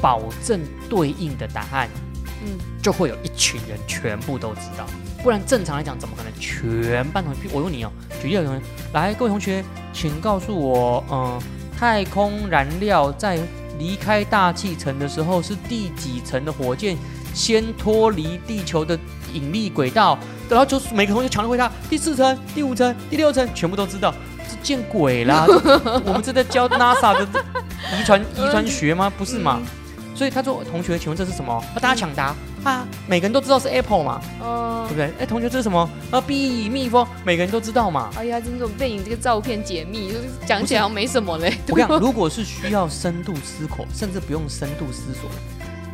[0.00, 1.88] 保证对应的答案，
[2.44, 4.86] 嗯，就会有一群人全部都知道。
[5.24, 7.48] 不然正常来讲，怎么可能全班同学？
[7.52, 7.90] 我问你哦，
[8.22, 11.40] 举例而言，来，各位同学，请告诉我，嗯、
[11.78, 13.38] 太空燃料在
[13.78, 16.96] 离开大气层的时候是第几层的火箭
[17.34, 18.98] 先脱离地球的
[19.32, 20.18] 引力轨道？
[20.48, 24.14] 然后就是每个同学抢着回答第四层、第五层、第六层，全部都知道。
[24.50, 25.44] 这见鬼啦！
[26.06, 27.28] 我们是在教 NASA 的
[28.00, 29.12] 遗传 遗传学吗？
[29.18, 29.60] 不是嘛？
[30.14, 32.34] 所以他说：“同学，请问这是什么？”啊，大家抢答
[32.68, 34.96] 啊，每个人都知道是 Apple 嘛，哦对不。
[34.96, 35.22] 对？
[35.22, 35.88] 哎，同学这是什么？
[36.10, 38.10] 啊，B 蜜蜂，每个人都知道嘛。
[38.16, 41.56] 哎呀，这种被你这个照片解密，就是讲起来好像没什么嘞。
[41.68, 45.30] 我跟你讲，如果是需要深度思考，甚至不用深度思索，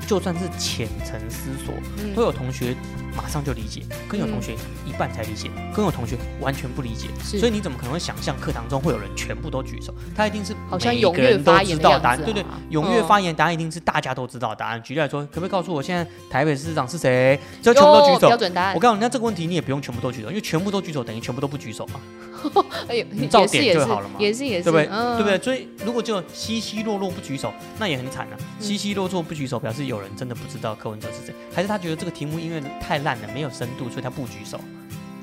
[0.07, 2.75] 就算是浅层思索，嗯都有同学
[3.17, 4.55] 马上就理解，更有同学
[4.87, 7.09] 一半才理解，更有同学完全不理解。
[7.23, 9.95] 所以你怎么可能会想象课堂中会有人全部都举手？
[10.15, 14.83] 他一定是好像每踊跃个人都发言的样知道答案，子对对啊，踊跃嗯发言答案一定是大家都知道答案。
[14.83, 17.39] 举例来说，可不可以告诉我现在台北市长是谁？
[17.63, 18.37] 只要全部都举手标。
[18.37, 18.81] 准答案我。
[18.81, 22.01] 告诉你，那这个问题你也不用全部都举手，因为全部都举手等于全部都不举手嘛，
[22.89, 24.89] 哎呦，你照点就好了嘛也是也是，对不对？
[24.91, 25.43] 嗯对不对？？
[25.43, 28.37] 所以如果就稀稀落落不举手，那也很惨啊。
[28.61, 34.59] 稀稀落落不举手，表示有人真的不知道柯文哲是谁，还是他觉得这个题目因为太烂的，没有深度，所以他不举手。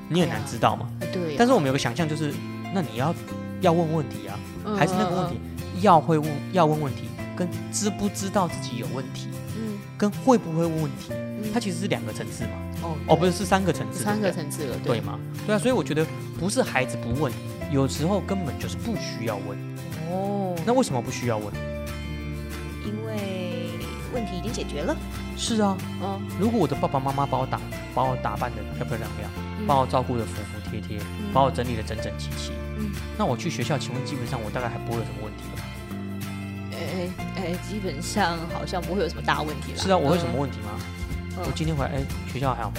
[0.08, 0.88] 你很难知道嘛。
[1.12, 1.36] 对呀。
[1.38, 2.32] 但是我们有个想象，就是
[2.72, 3.14] 那你要
[3.60, 5.38] 要问问题啊，嗯还是那个问题，
[5.82, 12.50] 要会问要问问题，跟知不知道自己有问题，嗯，跟会不会问问题，嗯它其实是两个层次嘛。
[12.82, 15.18] 哦哦，不是，是三个层次，三个层次了，对吗？
[15.46, 16.04] 对啊，所以我觉得
[16.38, 17.32] 不是孩子不问，
[17.70, 19.56] 有时候根本就是不需要问。
[20.10, 21.46] 哦，那为什么不需要问？
[22.84, 23.70] 因为
[24.12, 24.96] 问题已经解决了，
[25.36, 27.60] 是啊，嗯，如果我的爸爸妈妈把我打
[27.94, 29.30] 把我打扮的漂漂亮亮，
[29.66, 35.62] 把我照顾的服服帖帖，嗯把我整理的整整齐齐，嗯那我去学校，请问基本上我大概还不会有什么问题吧？
[36.72, 39.78] 哎哎哎，基本上好像不会有什么大问题了。
[39.78, 40.40] 是啊，我会有什么嗯？
[40.40, 40.70] 问题吗？
[40.78, 42.76] 嗯我今天回来，哎，学校还好吗？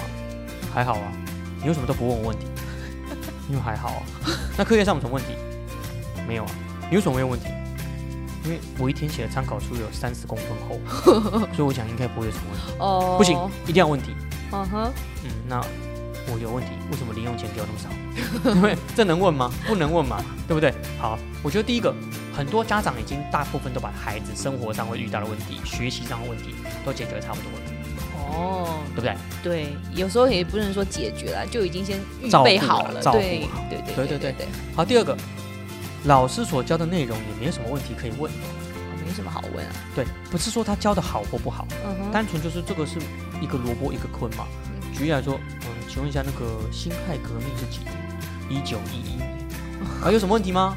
[0.72, 1.12] 还好啊。
[1.60, 2.46] 你为什么都不问我问题？
[3.50, 4.02] 因为还好啊。
[4.56, 5.34] 那课业上有什么问题？
[6.26, 6.50] 没有啊。
[6.88, 7.46] 你为什么没有问题？
[8.44, 10.78] 因为我一天写的参考书有三十公分厚，
[11.54, 12.72] 所以我想应该不会有什么问题。
[12.78, 14.14] 哦，不行，一定要问题。
[14.52, 14.92] 嗯哼，
[15.24, 15.60] 嗯，那
[16.32, 17.88] 我有问题，为什么零用钱给我那么少？
[18.54, 18.76] 因为？
[18.94, 19.50] 这能问吗？
[19.66, 20.72] 不能问嘛，对不对？
[20.98, 21.94] 好，我觉得第一个，
[22.36, 26.54] 很多家长已经大部分都把孩子生活上会遇到的问题、学习上的问题
[26.84, 27.58] 都解决的差不多了，
[28.28, 29.16] 哦，对不对？
[29.42, 33.02] 对，有时候也不能说解决了，就已经先预备好了。
[33.02, 35.16] 对对对对对对，好，第二个，
[36.04, 38.30] 老师所教的内容也没有什么问题可以问，
[39.04, 39.72] 没什么好问啊。
[39.94, 41.66] 对，不是说他教的好或不好，
[42.12, 42.98] 单纯就是这个是
[43.40, 44.46] 一个萝卜一个坑嘛。
[44.92, 47.94] 举例来说，嗯，请问一下那个辛亥革命是几年？
[48.48, 49.28] 一九一一年
[50.04, 50.76] 啊，有什么问题吗？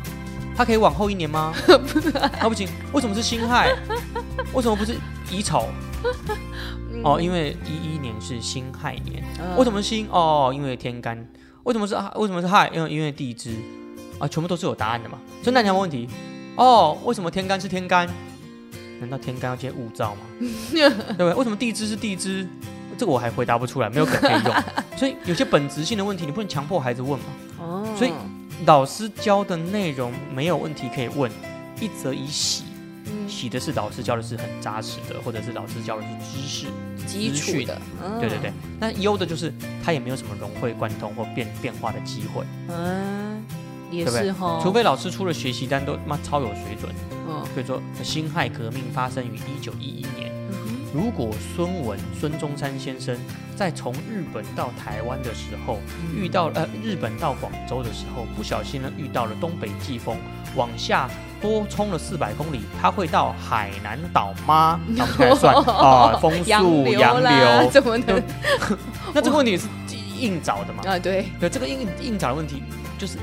[0.56, 1.54] 他可以往后一年吗？
[2.40, 3.76] 啊，不行，为什么是辛亥？
[4.54, 4.96] 为什么不是
[5.30, 5.68] 乙丑？
[7.04, 9.24] 哦，因为一一年是辛亥年。
[9.56, 9.82] 为什么？
[9.84, 10.08] 辛？
[10.10, 11.28] 哦，因为天干。
[11.64, 12.12] 为什么是亥？
[12.16, 12.72] 为什么是亥？
[12.74, 13.56] 因为因为地支
[14.20, 15.20] 啊，全部都是有答案的嘛。
[15.44, 16.08] 所以那你有没有问题？
[16.56, 18.08] 哦，为什么天干是天干？
[19.00, 20.22] 难道天干要接物燥吗？
[20.72, 21.34] 对不对？
[21.36, 22.48] 为什么地支是地支？
[22.98, 24.56] 这个我还回答不出来，没有梗可以用。
[24.98, 27.26] 所以有些本质性的问题，你不能强迫孩子问嘛。
[27.60, 28.12] 哦，所以
[28.66, 31.32] 老师教的内容没有问题可以问，
[31.80, 32.64] 一则以喜，
[33.06, 36.10] 嗯喜的是老师教的是很扎实的，或者是老师教的是
[36.42, 36.66] 知识。
[37.06, 43.17] 基础的，嗯对对对，，那优的就是他也没有什么融会贯通或变变化的机会，嗯，
[43.92, 46.94] 也是哈，除非老师出了学习单都妈超有水准。
[47.30, 53.18] 嗯比如说辛亥革命发生于一九一一年，嗯如果孙文孙中山先生
[53.56, 60.18] 在从日本到台湾的时候，哼遇到呃日本到广州的时候，不小心呢遇到了东北季风，
[60.56, 61.10] 往下
[61.42, 64.80] 多冲了四百公里，他会到海南岛吗？
[64.88, 68.22] 那我们就开始算啊，风洋速、洋，流，怎么能
[69.14, 69.68] 那这个问题是
[70.18, 70.84] 硬找的嘛？
[70.86, 70.98] 啊？
[70.98, 72.64] 对，对，这个硬硬找的问题
[72.98, 73.18] 就是。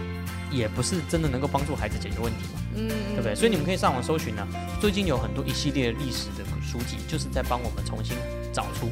[0.55, 3.35] 也不是真的能够帮助孩子解决问题嘛，嗯，对不对？
[3.35, 4.47] 所以你们可以上网搜寻啊，
[4.81, 8.17] 最近有很多一系列历史的书籍，就是在帮我们重新
[8.53, 8.91] 找出，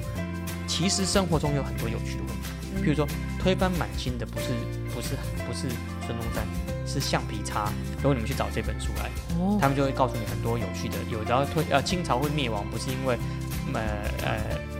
[0.66, 2.48] 其实生活中有很多有趣的问题。
[2.74, 3.06] 嗯譬如说，
[3.38, 4.46] 推翻满清的不是
[4.94, 5.10] 不是
[5.46, 5.68] 不是
[6.06, 6.42] 孙中山，
[6.86, 7.70] 是橡皮擦。
[7.98, 10.96] 如果你们去找这本书来，哦他们就会告诉你很多有趣的。
[11.10, 13.14] 有然后推呃清朝会灭亡，不是因为
[13.74, 13.80] 呃
[14.24, 14.32] 呃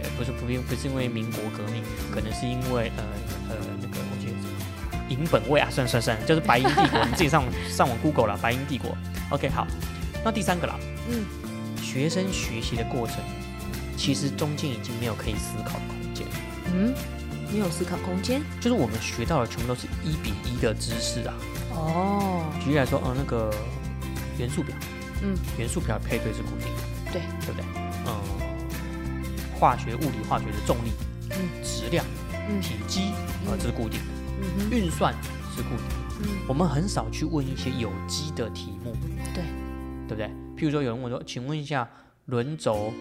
[0.02, 3.04] 呃不是不是因为民国革命，可能是因为呃
[5.12, 8.96] 银本位啊，算算算，就是白银帝国， 你自己上网上网 Google 了，白银帝国。
[9.30, 9.66] OK 好，
[10.24, 11.24] 那第三个啦，嗯，
[11.82, 13.16] 学生学习的过程，
[13.96, 16.26] 其实中间已经没有可以思考的空间。
[16.74, 16.94] 嗯，
[17.52, 21.34] 没有思考空间就是我们学到的全部都是一比一的知识啊。
[21.74, 23.50] 哦，举例来说，呃，那个
[24.38, 24.74] 元素表，
[25.22, 27.64] 嗯，元素表配对是固定的，对对不对？
[28.06, 30.92] 嗯，化学、物理、化学的重力、
[31.30, 32.04] 嗯质量、
[32.48, 33.12] 嗯体积，
[33.46, 34.06] 呃，嗯这是固定的，
[34.42, 35.14] 嗯，运算
[35.54, 35.94] 是固定的。
[36.24, 38.94] 嗯我们很少去问一些有机的题目，
[39.34, 39.42] 对，
[40.06, 40.26] 对不对？
[40.56, 41.88] 譬如说，有人问说，请问一下，
[42.26, 42.92] 轮轴，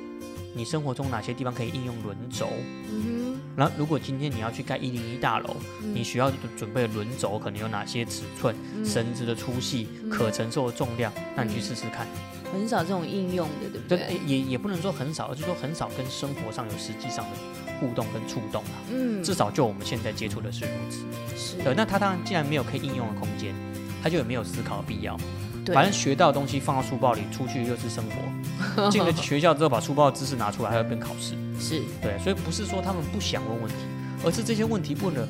[0.56, 2.48] 你生活中哪些地方可以应用轮轴？
[2.90, 12.08] 嗯然后，如果今天你要去盖一零一大楼，哼，你需要准备的轮轴可能有哪些尺寸、嗯绳子的粗细、嗯可承受的重量，那你去试试看。
[12.52, 14.20] 很少这种应用的，对不对，对？
[14.26, 18.78] 也也不能说很少，而是说很少跟生活上有实际上的互动跟触动啊。
[18.89, 21.00] 嗯，至少就我们现在接触的是如此。
[21.36, 23.54] 是对，那他当然既然没有可以应用的空间，
[24.02, 25.17] 他就也没有思考的必要。
[25.65, 28.89] 对反正学到的东西放到书包里，出去又是生活。
[28.89, 31.36] 进了学校之后，把书包的知识拿出来，还要变考试。
[31.60, 33.76] 是对，所以不是说他们不想问问题，
[34.24, 35.28] 而是这些问题问了，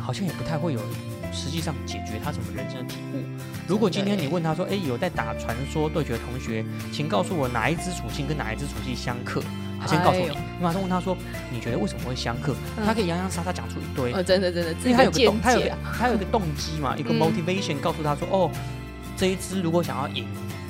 [0.00, 0.80] 好像也不太会有
[1.32, 3.22] 实际上解决他什么人生的体悟。
[3.68, 9.40] 如果今天你问他说，哎，有在打传说对决的同学，请告诉我哪一支属性跟哪一支属性相克？
[9.82, 11.16] 他先告诉你，你马上问他说，
[11.50, 12.54] 你觉得为什么会相克？
[12.78, 12.86] 嗯。
[12.86, 15.60] 他可以洋洋洒洒讲出一堆，哦，真的真的，因为他有个动，他有
[15.98, 17.18] 他有一个动机嘛，一个嗯。
[17.18, 18.50] motivation，告诉他说，哦，
[19.16, 20.26] 这一支如果想要赢，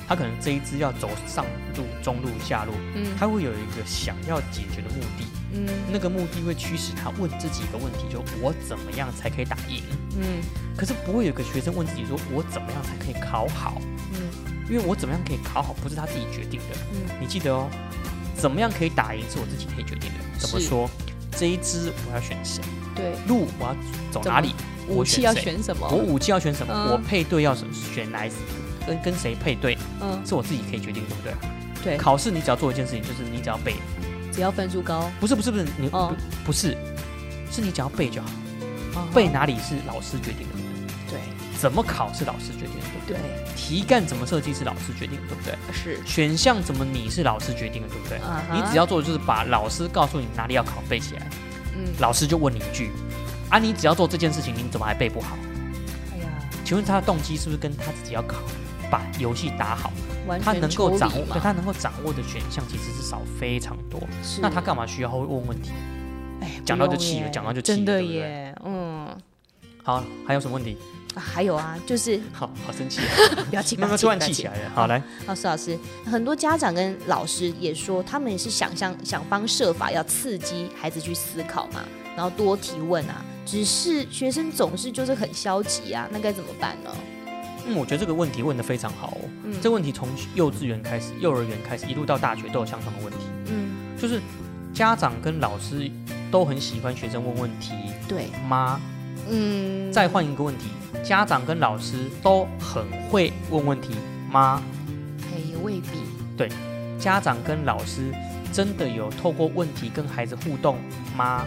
[0.08, 1.44] 他可能这一支要走上
[1.76, 3.06] 路、中路、下路，嗯。
[3.18, 5.26] 他会有一个想要解决的目的。
[5.54, 5.68] 嗯。
[5.92, 9.82] 那个目的会驱使他问自己一个问题，就我怎么样才可以打赢？
[10.16, 10.40] 嗯。
[10.76, 13.80] 可是不会有个学生问自己说，我怎么样才可以考好？
[14.14, 14.20] 嗯。
[14.70, 16.76] 因为我怎么样可以考好，不是他自己决定的。
[16.94, 17.16] 嗯。
[17.20, 17.68] 你记得哦，
[18.42, 20.18] 怎么样可以打赢是我自己可以决定的。
[20.36, 20.90] 怎么说？
[21.38, 22.60] 这一支我要选谁？
[22.94, 23.76] 对，路我要
[24.10, 24.52] 走哪里？
[24.88, 25.88] 武器要我选什么？
[25.88, 26.74] 我武器要选什么？
[26.74, 28.32] 嗯我配对要选选哪一
[28.84, 31.32] 跟跟谁配对，嗯，是我自己可以决定，对不对？
[31.84, 33.76] 对，考试你只要做一件事情，就是你只要背，
[34.32, 36.12] 只要分数高，不是不是不是，你、哦
[36.44, 36.76] 不不是，
[37.50, 38.28] 是你只要背就好。
[38.96, 40.61] 哦背哪里是老师决定的，对，
[41.62, 43.16] 怎么考是老师决定的，对不对？
[43.16, 45.54] 对，题干怎么设计是老师决定的，对不对？
[45.72, 48.18] 是，选项怎么拟是老师决定的，对不对？
[48.52, 51.30] 你只要做的就是把老师告诉你哪里要考背起来，
[51.76, 52.90] 嗯，老师就问你一句，
[53.48, 55.38] 啊，你只要做这件事情，你怎么还背不好？
[56.12, 56.24] 哎呀，
[56.64, 58.38] 请问他的动机是不是跟他自己要考，
[58.90, 59.92] 把游戏打好，
[60.26, 64.00] 完全他能够掌握，他能够掌握的选项其实是少非常多。
[64.20, 65.70] 是那他干嘛需要会问问题？
[66.40, 69.16] 哎，讲到就气了讲到就气了真的对不对耶，嗯，
[69.84, 70.76] 好，还有什么问题？
[71.14, 74.42] 啊还有啊，就是好好生气啊， 不要气，不慢慢气，不要气突然气起。
[74.44, 74.70] 来了。
[74.74, 81.82] 好，来，老师，老师，很多家长跟老师也说，他们也是想象想方设法要刺激孩子去思考嘛，
[82.16, 83.24] 然后多提问啊。
[83.44, 86.90] 只是学生总是就是很消极啊，那该怎么办呢？
[87.66, 89.20] 嗯，我觉得这个问题问得非常好哦。
[89.44, 94.20] 嗯这个问题从幼稚园开始、幼儿园开始，一路到大学都有相同的问题，嗯，就是
[94.72, 95.90] 家长跟老师
[96.30, 97.72] 都很喜欢学生问问题
[98.08, 98.80] 对，吗？
[99.30, 100.70] 嗯，再换一个问题，
[101.02, 103.94] 家长跟老师都很会问问题
[104.30, 104.62] 吗？
[105.24, 105.88] 哎也未必，
[106.36, 106.48] 对
[106.98, 108.12] 家长跟老师
[108.52, 110.78] 真的有透过问题跟孩子互动
[111.16, 111.44] 吗？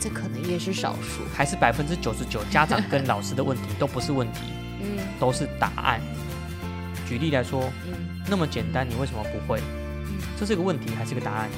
[0.00, 1.22] 这可能也是少数。
[1.34, 4.40] 还是百分之九十九家长跟老师的问题都不是问题，
[4.82, 6.00] 嗯都是答案？
[7.06, 9.60] 举例来说，嗯，那么简单，你为什么不会？
[10.38, 11.48] 这是个问题还是个答案？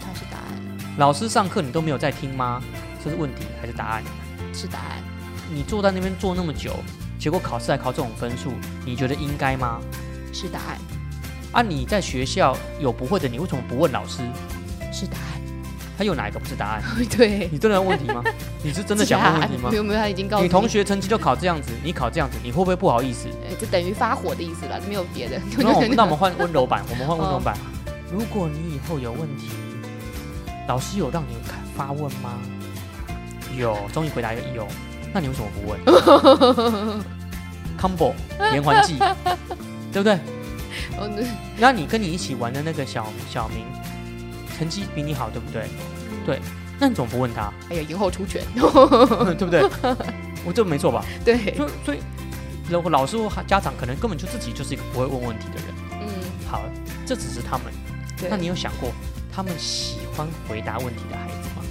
[0.00, 2.62] 它是答案，老师上课你都没有在听吗？
[3.06, 4.02] 这是问题还是答案？
[4.52, 5.00] 是答案，
[5.48, 6.74] 你坐在那边坐那么久，
[7.20, 8.50] 结果考试还考这种分数，
[8.84, 9.80] 你觉得应该吗？
[10.32, 10.78] 是答案，
[11.52, 14.22] 啊，你在学校有不会的，你为什么不问老师？
[14.92, 15.40] 是答案。
[15.96, 16.82] 他有哪一个不是答案？
[17.16, 18.24] 对，你真的要问题吗？
[18.60, 19.76] 你是真的想问问题吗没？
[19.76, 23.28] 有没有，他已经告诉你同学成绩就考这样子，你考这样子，你会不会不好意思？
[23.48, 25.40] 呃，这等于发火的意思了，没有别的。
[25.56, 27.56] 那我们 那我们换温柔版，我们换温柔版。
[28.10, 29.50] 如果你以后有问题，
[30.66, 32.40] 老师有让你看发问吗？
[33.58, 34.68] 有，终于回答有有。
[35.12, 35.80] 那你为什么不问？
[37.78, 38.12] Combo
[38.50, 38.98] 连环计，
[39.92, 40.14] 对不对？
[40.98, 41.22] 哦，那
[41.58, 43.64] 那你跟你一起玩的那个小小明，
[44.56, 45.66] 成绩比你好，对不对？
[46.24, 46.40] 对，
[46.78, 47.52] 那你怎么不问他？
[47.70, 48.42] 哎呀，延后出拳。
[48.54, 49.62] 对不对？
[50.44, 51.04] 我这没错吧？
[51.24, 51.98] 对，所以所以，
[52.70, 55.66] 如果老师或家长可能根本就自己就是一个不会问问题的人。
[56.00, 56.08] 嗯，
[56.48, 56.62] 好，
[57.06, 57.66] 这只是他们。
[58.30, 58.90] 那你有想过，
[59.32, 61.62] 他们喜欢回答问题的孩子吗？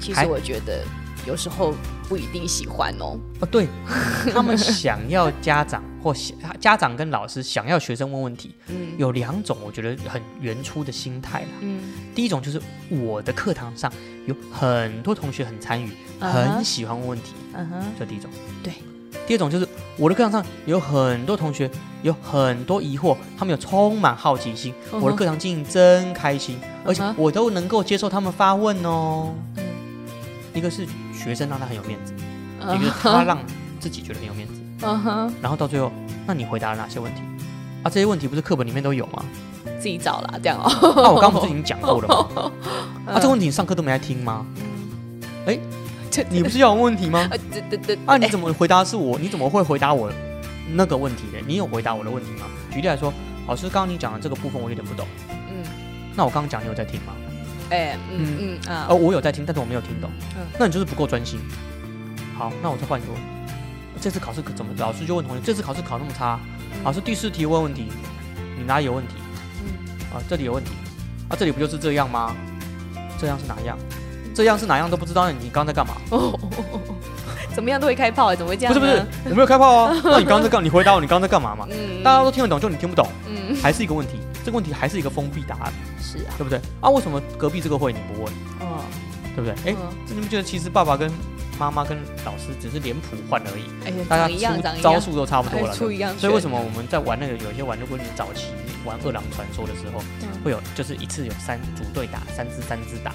[0.00, 0.84] 其实我觉得
[1.26, 1.74] 有时候
[2.08, 3.18] 不一定喜欢哦。
[3.40, 3.66] 哦，对，
[4.32, 11.48] 他们想要家长或想家长跟老师想要学生问问题，嗯有两种我觉得很原初的心态啦。
[11.60, 11.80] 嗯，
[12.14, 12.60] 第一种就是
[12.90, 13.92] 我的课堂上
[14.26, 18.30] 有很多同学很参与，很喜欢问问题，嗯哼，这第一种。
[18.62, 18.72] 对。
[19.26, 21.70] 第二种就是我的课堂上有很多同学
[22.02, 29.32] 有很多疑惑，他们有充满好奇心，我的课堂经营真开心，而且我都能够接受他们发问哦。
[29.56, 29.64] 嗯
[30.52, 30.86] 一个是
[31.24, 32.12] 学生让他很有面子，
[32.60, 33.38] 嗯一个是他让
[33.80, 34.54] 自己觉得很有面子，
[34.86, 35.90] 嗯哼，然后到最后，
[36.26, 37.20] 那你回答了哪些问题？
[37.82, 39.24] 啊，这些问题不是课本里面都有吗？
[39.78, 40.70] 自己找啦，这样哦。
[40.96, 42.52] 那我刚刚不是已经讲过了吗？
[43.06, 44.46] 啊，这个嗯问题你上课都没来听吗？
[45.46, 45.58] 哎
[46.10, 47.26] 这你不是要问问题吗？
[47.30, 49.18] 呃，对对对，啊，你怎么回答是我？
[49.18, 50.10] 你怎么会回答我
[50.72, 51.38] 那个问题呢？
[51.46, 52.46] 你有回答我的问题吗？
[52.70, 53.12] 举例来说，
[53.48, 55.64] 老师刚刚你讲的这个部分我有点不懂，嗯，
[56.14, 57.12] 那我刚刚讲你有在听吗？
[57.70, 60.46] 哎，嗯嗯啊哦，，我有在听，但是我没有听懂嗯。
[60.58, 61.40] 那你就是不够专心。
[62.36, 63.20] 好，那我再换一个问。
[64.00, 64.72] 这次考试可怎么？
[64.78, 66.38] 老师就问同学，这次考试考那么差，
[66.84, 67.88] 老师第四题问问题，
[68.58, 69.14] 你哪里有问题？
[69.64, 70.70] 嗯啊，这里有问题。
[71.28, 72.34] 啊，这里不就是这样吗？
[73.18, 73.78] 这样是哪样？
[74.34, 75.94] 这样是哪样都不知道，那你刚刚在干嘛？
[76.10, 76.38] 哦，
[77.54, 78.74] 怎么样都会开炮，怎么会这样？
[78.74, 79.96] 不是不是，，我没有开炮啊。
[80.02, 80.62] 那你刚刚在干？
[80.62, 81.66] 你回答我，你刚刚在干嘛嘛？
[81.72, 84.18] 嗯，大家都听得懂，就你听不懂，嗯还是一个问题。
[84.44, 86.60] 这个问题还是一个封闭答案，是啊，对不对？
[86.80, 88.32] 啊，为什么隔壁这个会你不问？
[88.60, 88.84] 哦，
[89.34, 89.72] 对不对？
[89.72, 89.76] 哎，
[90.08, 91.10] 你们觉得其实爸爸跟
[91.58, 95.74] 妈妈跟老师只是脸谱换而已，哎呀，大家出，招数都差不多哎了。
[95.74, 98.48] 出一样，所以为什么我们在玩那个有一些玩，如果你早期
[98.84, 103.12] 玩饿狼传说的时候，嗯会有就是一次有三组队打，三只三只打。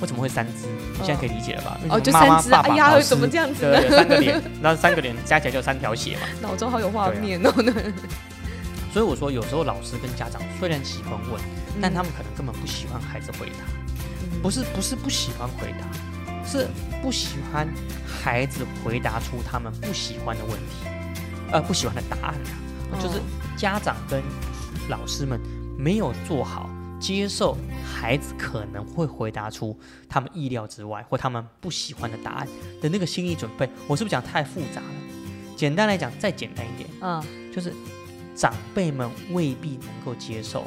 [0.00, 0.66] 为什么会三只？
[0.98, 1.78] 你现在可以理解了吧？
[1.88, 6.22] 哦，就三只啊，哎呀，怎么这样子对，三个脸，那三个脸加起来就三条血嘛。
[6.42, 7.72] 脑中好有画面哦，那
[8.92, 11.40] 所以我说，有时候老师跟家长虽然喜欢问，
[11.74, 13.64] 嗯但他们可能根本不喜欢孩子回答。
[14.42, 16.66] 不是不是不喜欢回答，是
[17.00, 17.68] 不喜欢
[18.04, 20.86] 孩子回答出他们不喜欢的问题，
[21.52, 22.34] 呃，不喜欢的答案
[22.90, 23.22] 啊，就是哦
[23.56, 24.20] 家长跟
[24.88, 25.40] 老师们
[25.78, 29.78] 没有做好接受孩子可能会回答出
[30.08, 32.48] 他们意料之外或他们不喜欢的答案
[32.80, 33.68] 的那个心理准备。
[33.86, 34.88] 我是不是讲太复杂了？
[35.56, 37.22] 简单来讲，再简单一点，嗯
[37.54, 37.72] 就是
[38.42, 40.66] 长辈们未必能够接受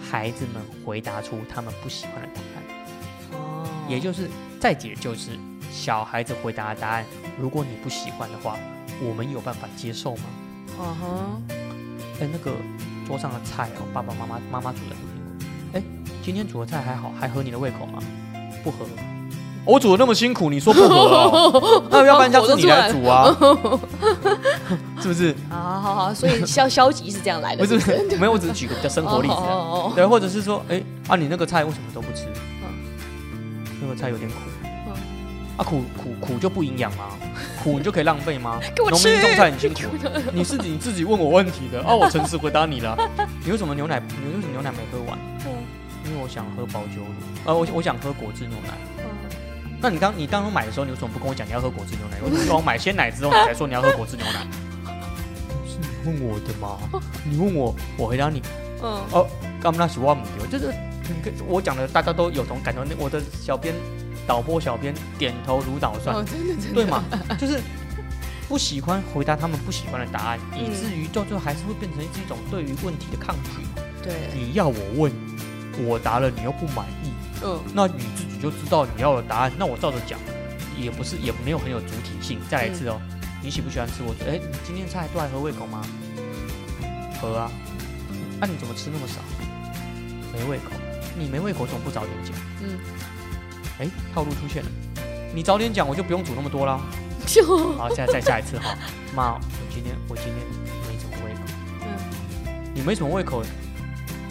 [0.00, 2.64] 孩子们回答出他们不喜欢的答案。
[3.32, 5.32] 哦，也就是再解就是
[5.70, 7.04] 小孩子回答的答案，
[7.38, 8.56] 如果你不喜欢的话，
[9.02, 10.22] 我们有办法接受吗？
[10.78, 11.42] 嗯哼，
[12.20, 12.56] 哎，那个
[13.06, 15.82] 桌上的菜哦，爸爸妈妈妈妈煮的
[16.22, 18.02] 今天煮的菜还好，还合你的胃口吗？
[18.62, 18.86] 不合。
[19.64, 21.84] 我煮的那么辛苦，你说不合哦？
[21.90, 23.34] 那要不然下次你来煮啊？
[25.00, 25.34] 是不是？
[25.50, 29.34] 啊好好，所以消消极是这样来的，不是，没有，我只是举个比较生活例子
[29.94, 32.26] 对，或者是说，哎啊，你那个菜为什么都不吃？
[33.80, 34.36] 那个菜有点苦。
[35.56, 37.04] 啊，苦苦苦就不营养吗？
[37.62, 38.58] 苦你就可以浪费吗？
[38.76, 39.82] 农民种菜很辛苦，
[40.32, 42.98] 你是你自己问我问题的啊，我诚实回答你了。
[43.44, 44.02] 你为什么牛奶？
[44.08, 45.16] 你为什么牛奶没喝完？
[46.04, 47.14] 因为我想喝保酒乳，
[47.46, 48.74] 呃，我我想喝果汁牛奶。
[49.80, 52.20] 那你刚你当初买的时候，你为什么不跟我讲你要喝果汁牛奶？
[52.24, 54.46] 为什么让我买鲜奶之后你才说你要喝果汁牛奶？
[55.66, 56.78] 是你问我的吗？
[57.24, 58.42] 你问我，我回答你。
[58.82, 59.26] 嗯，哦，
[59.60, 60.72] 刚刚那是我母牛，就是
[61.46, 62.84] 我讲的，大家都有同感受。
[62.84, 63.74] 那我的小编
[64.26, 67.04] 导播小编点头如捣蒜，哦，真的真的，对嘛？
[67.38, 67.60] 就是
[68.48, 73.50] 不喜欢回答他们不喜欢的答案，以至于到最后还是会变成是一种对于问题的抗拒。
[74.02, 75.10] 对，你要我问，
[75.86, 77.13] 我答了你又不满意，
[77.44, 80.18] 嗯，那你自己就知道你要的答案，那我照着讲，
[80.76, 82.38] 也不是也没有很有主体性。
[82.48, 83.00] 再来一次哦，
[83.42, 84.14] 你喜不喜欢吃我？
[84.26, 85.82] 哎，你今天菜都还合胃口吗？
[87.20, 87.50] 合啊。
[88.40, 89.20] 那、你怎么吃那么少？
[90.32, 90.72] 没胃口。
[91.16, 92.34] 你没胃口，怎么不早点讲？
[92.60, 92.78] 嗯，
[93.78, 94.70] 哎，套路出现了。
[95.34, 96.80] 你早点讲，我就不用煮那么多啦。
[97.26, 97.44] 就
[97.76, 98.76] 好，再再下一次哈。
[99.14, 99.40] 妈，我
[99.72, 100.34] 今天我今天
[100.88, 101.40] 没什么胃口。
[101.82, 103.42] 嗯，你没什么胃口，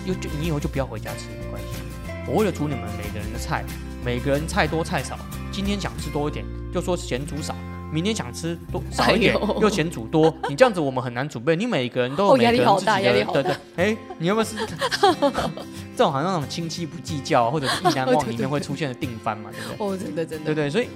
[0.06, 1.83] 又就你以后就不要回家吃，没关系。
[2.28, 3.64] 我为了煮你们每个人的菜，
[4.04, 5.18] 每个人菜多菜少，
[5.52, 7.54] 今天想吃多一点，就说嫌煮少；
[7.92, 10.34] 明天想吃多少一点哎，又嫌煮多。
[10.50, 11.56] 你这样子我们很难准备。
[11.56, 13.56] 你每个人都有每个人自己的对对。
[13.76, 19.86] 哎，你要不要是这种好像那种亲戚不计较，或者是意难 忘里面会出现的定番嘛，对不对？
[19.86, 20.70] 哦，真的真的，对不对？
[20.70, 20.88] 所以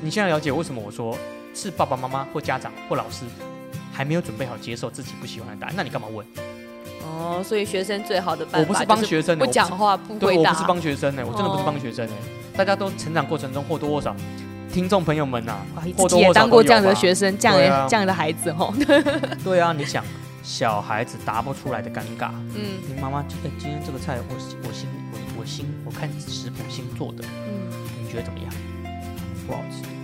[0.00, 1.16] 你现在了解为什么我说
[1.54, 3.24] 是爸爸妈妈或家长或老师
[3.92, 6.26] 还没有准备好接受自己不喜欢的答案，那你干嘛问？
[7.12, 12.12] 哦，所以学生最好的办法我不是帮学生的，不我讲话不对，回答，我不是帮学生呢、我真的不是帮学生呢、
[12.56, 14.16] 大家都成长过程中或多或少，
[14.72, 15.58] 听众朋友们呐、
[15.96, 18.72] 或多或少也当过这样的学生，这样的这样的孩子哦。
[19.44, 20.02] 对啊，你想
[20.42, 22.80] 小孩子答不出来的尴尬，嗯。
[22.88, 24.34] 你妈妈哎、今天这个菜我
[24.66, 27.70] 我新我我新我看食谱新做的，嗯，
[28.02, 28.52] 你觉得怎么样？
[29.46, 30.01] 不好吃。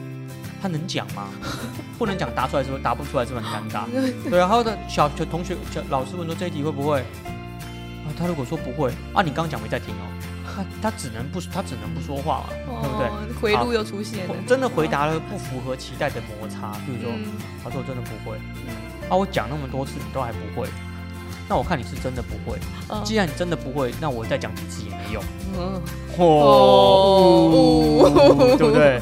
[0.61, 1.29] 他能讲吗？
[1.99, 3.85] 不能讲，答出来是不是答不出来是不是很尴尬？
[4.31, 7.01] 对然后的小小同学小老师问说这一题会不会？
[7.01, 10.05] 啊，他如果说不会啊，你刚刚讲没在听哦，
[10.47, 13.07] 他他只能不他只能不说话嘛，对不对？
[13.09, 13.13] 哦？
[13.41, 17.33] 回路又出现了，真的回答了不符合期待的摩擦，比如说，嗯
[17.63, 18.37] 他说我真的不会，
[19.11, 20.69] 啊，我讲那么多次你都还不会，
[21.49, 22.59] 那我看你是真的不会。
[22.91, 25.23] 嗯既然你真的不会，那我再讲几次也没用。
[25.57, 25.81] 嗯
[26.19, 28.11] 哦，
[28.59, 29.01] 对不对？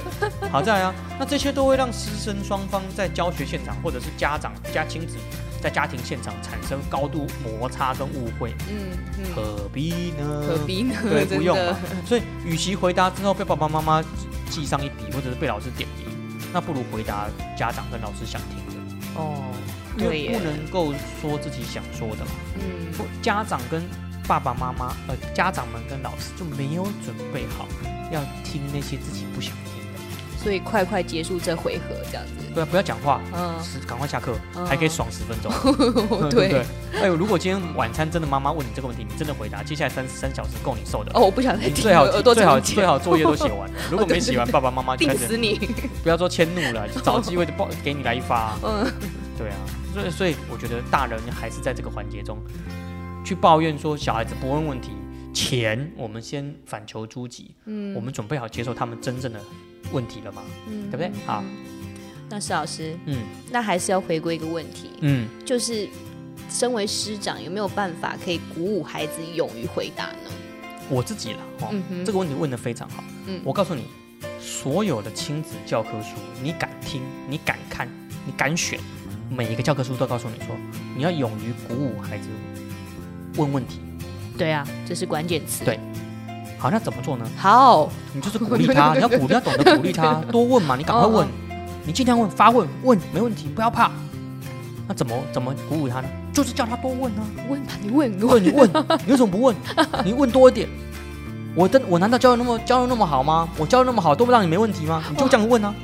[0.50, 5.16] 好，再来啊，那这些都会让师生双方在教学现场，或者是家长加亲子
[5.60, 10.44] 在家庭现场产生高度摩擦跟误会，嗯嗯，何必呢？
[10.46, 10.94] 何必呢？
[11.02, 11.76] 对，不用嘛。
[12.06, 14.04] 所以，与其回答之后被爸爸妈妈
[14.50, 16.06] 记上一笔，或者是被老师点名，
[16.52, 17.26] 那不如回答
[17.56, 18.74] 家长跟老师想听的，
[19.16, 19.42] 哦，
[19.74, 22.30] 因对不能够说自己想说的嘛。
[22.56, 23.82] 嗯不家长跟
[24.26, 27.66] 爸爸妈妈，呃，家长们跟老师就没有准备好
[28.10, 30.42] 要听那些自己不想听的。
[30.42, 32.32] 所以快快结束这回合，这样子。
[32.54, 35.52] 对啊，不要讲话，嗯，是赶快下课，嗯还可以爽十分钟，
[36.30, 36.64] 对不对对？
[37.02, 41.10] 哎呦，如果今天晚餐真的妈妈问你这个问题，你真的回答，接下来三三小时够你受的。
[41.14, 45.68] 哦，我不想再听你最好最好最好作业都写完了， 如果没写完，爸爸妈妈就定死你。
[46.02, 48.90] 不要说迁怒了，就找机会就报给你来一发、嗯
[49.36, 49.56] 对啊，
[50.02, 52.38] 所以所以我觉得大人还是在这个环节中
[53.24, 54.90] 去抱怨说小孩子不问问题
[55.32, 59.40] 前，我们先反求诸己，嗯我们准备好接受他们真正的
[59.92, 60.42] 问题了吗？
[60.68, 61.10] 嗯对不对？
[61.26, 61.44] 好，
[62.28, 63.18] 那施老师，嗯
[63.50, 65.88] 那还是要回归一个问题，嗯，就是
[66.48, 70.30] 身为师长，有没有办法可以鼓舞孩子勇于回答呢？
[70.88, 73.02] 我自己了哦，这个问题问得非常好。
[73.26, 73.82] 嗯我告诉你，
[74.40, 77.88] 所有的亲子教科书，你敢听，你敢看，
[78.24, 78.78] 你敢选，
[79.28, 80.54] 每一个教科书都告诉你说，
[80.96, 82.28] 你要勇于鼓舞孩子
[83.36, 83.80] 问问题。
[84.38, 85.64] 对啊，这是关键词。
[85.64, 85.78] 对
[86.58, 87.26] 好，那怎么做呢？
[87.36, 91.30] 好，你就是鼓励他，你要鼓，你要懂得鼓励他，多问嘛，你赶快问哦，
[91.84, 93.90] 你尽量问，发问，问没问题，不要怕。
[94.88, 96.08] 那怎么怎么鼓舞他呢？
[96.32, 98.70] 就是叫他多问啊，问吧，你问，你问你问，
[99.04, 99.56] 你为什么不问？
[100.04, 100.68] 你问多一点。
[101.54, 103.48] 我的我难道教的那么教的那么好吗？
[103.56, 105.02] 我教的那么好，都不让你没问题吗？
[105.10, 105.74] 你就这样问啊？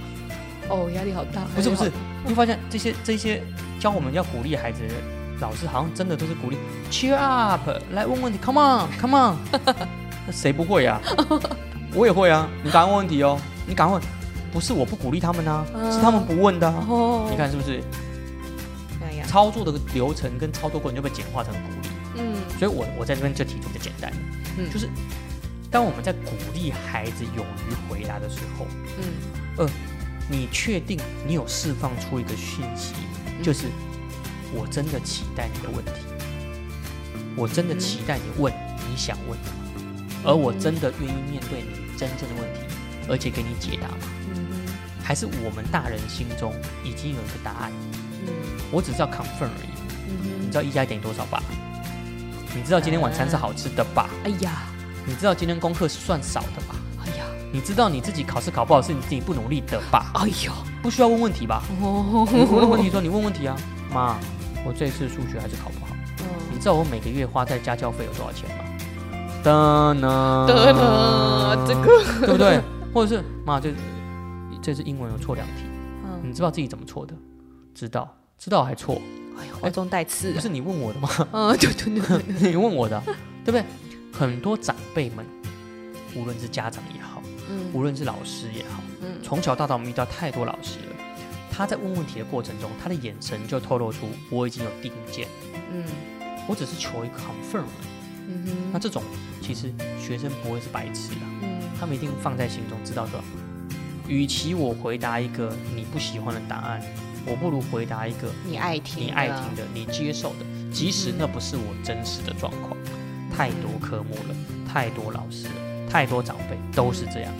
[0.68, 1.90] 哦，压力好大，不是不是
[2.28, 3.42] 会发现这些这些
[3.80, 4.94] 教我们要鼓励孩子的
[5.40, 6.56] 老师，好像真的都是鼓励
[6.90, 9.36] cheer up，来问问题，come on come on，
[10.26, 11.00] 那 谁不会啊？
[11.94, 14.02] 我也会啊，你赶快问问题哦，你赶快问。
[14.52, 16.86] 不是我不鼓励他们啊，嗯是他们不问的、啊。
[16.86, 17.82] 哦你，看是不是？
[19.00, 21.88] 那样，操作的流程跟操作过程就被简化成鼓励。
[22.18, 24.18] 嗯所以我我在这边就提出一个简单的，
[24.58, 24.90] 嗯就是
[25.70, 28.66] 当我们在鼓励孩子勇于回答的时候，
[29.58, 29.66] 嗯
[30.28, 32.94] 你确定你有释放出一个讯息，
[33.42, 33.66] 就是
[34.54, 35.92] 我真的期待你的问题，
[37.36, 38.52] 我真的期待你问
[38.88, 39.50] 你想问的，
[40.24, 42.60] 而我真的愿意面对你真正的问题，
[43.08, 43.98] 而且给你解答吗？
[44.34, 44.62] 嗯
[45.04, 46.54] 还是我们大人心中
[46.84, 47.72] 已经有一个答案，
[48.24, 48.32] 嗯
[48.70, 49.72] 我只知道 confirm 而已。
[50.40, 51.42] 你嗯知道一加一等于多少吧？
[52.54, 54.08] 你知道今天晚餐是好吃的吧？
[54.24, 54.62] 哎呀，
[55.04, 56.76] 你知道今天功课是算少的吧？
[57.04, 60.10] 哎呀，你知道你自己考试考不好是你自己不努力的吧？
[60.14, 61.62] 哎呦，不需要问问题吧？
[61.82, 63.54] 哦，你问问题说你问问题啊，
[63.92, 64.16] 妈，
[64.64, 65.92] 我这次数学还是考不好。
[66.50, 68.64] 你知道我每个月花在家教费有多少钱吗？
[69.44, 70.46] 噔呢？
[70.48, 72.60] 得了，这个，对不对？
[72.94, 73.70] 或者是妈，这
[74.62, 75.64] 这次英文有错两题，
[76.04, 77.14] 嗯，你知道自己怎么错的？
[77.74, 79.02] 知道，知道还错，
[79.38, 81.08] 哎呀，怀中带刺不，是你问我的吗？
[81.32, 83.02] 嗯，对对对对， 你问我的啊，
[83.44, 83.64] 对不对？
[84.12, 85.26] 很多长辈们，
[86.14, 87.11] 无论是家长也好，
[87.52, 87.70] 嗯。
[87.72, 89.08] 无论是老师也好，嗯。
[89.22, 90.96] 从小到大我们遇到太多老师了。
[91.50, 95.28] 他在问问题的过程中，他的眼神就透露出我已经有定见，
[95.72, 95.84] 嗯。
[96.48, 97.64] 我只是求一个 confirm。
[98.26, 98.70] 嗯哼。
[98.72, 99.02] 那这种
[99.42, 101.60] 其实学生不会是白痴的，嗯。
[101.78, 103.20] 他们一定放在心中，知道说，
[104.08, 106.80] 与其我回答一个你不喜欢的答案，
[107.26, 112.76] 我不如回答一个你爱听，你爱听，的、你接受的，即使那不是我真实的状况。
[113.34, 114.34] 太多科目了，
[114.70, 115.54] 太多老师了，
[115.92, 117.32] 太多长辈都是这样。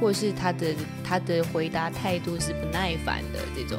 [0.00, 0.74] 或者是他的
[1.04, 3.78] 他的回答态度是不耐烦的这种，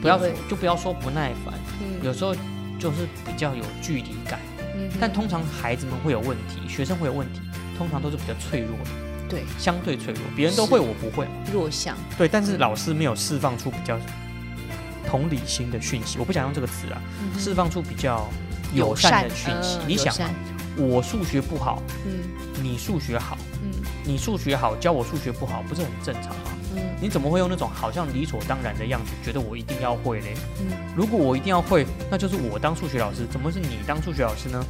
[0.00, 2.34] 不要也会就不要说不耐烦，嗯有时候
[2.78, 4.40] 就是比较有距离感。
[4.74, 7.40] 嗯但通常孩子们会有问题，学生会有问题，
[7.76, 8.90] 通常都是比较脆弱的，
[9.28, 10.22] 对相对脆弱。
[10.34, 11.32] 别人都会，我不会嘛。
[11.52, 13.98] 弱项，对，但是老师没有释放出比较
[15.06, 18.26] 同理心的讯息，我不想用这个词啊，嗯释放出比较
[18.72, 19.78] 友善的讯息。
[19.86, 20.14] 你想，
[20.76, 23.36] 我数学不好，嗯你数学好，
[23.74, 26.52] 嗯你数学好教我数学不好，不是很正常吗？
[26.74, 30.34] 嗯你怎么会用那种好像理所当然的样子，觉得我一定要会嘞？
[30.60, 30.66] 嗯，
[30.96, 34.64] 如果我一定要会，那就是我当数学老师，怎么是你当数学老师呢？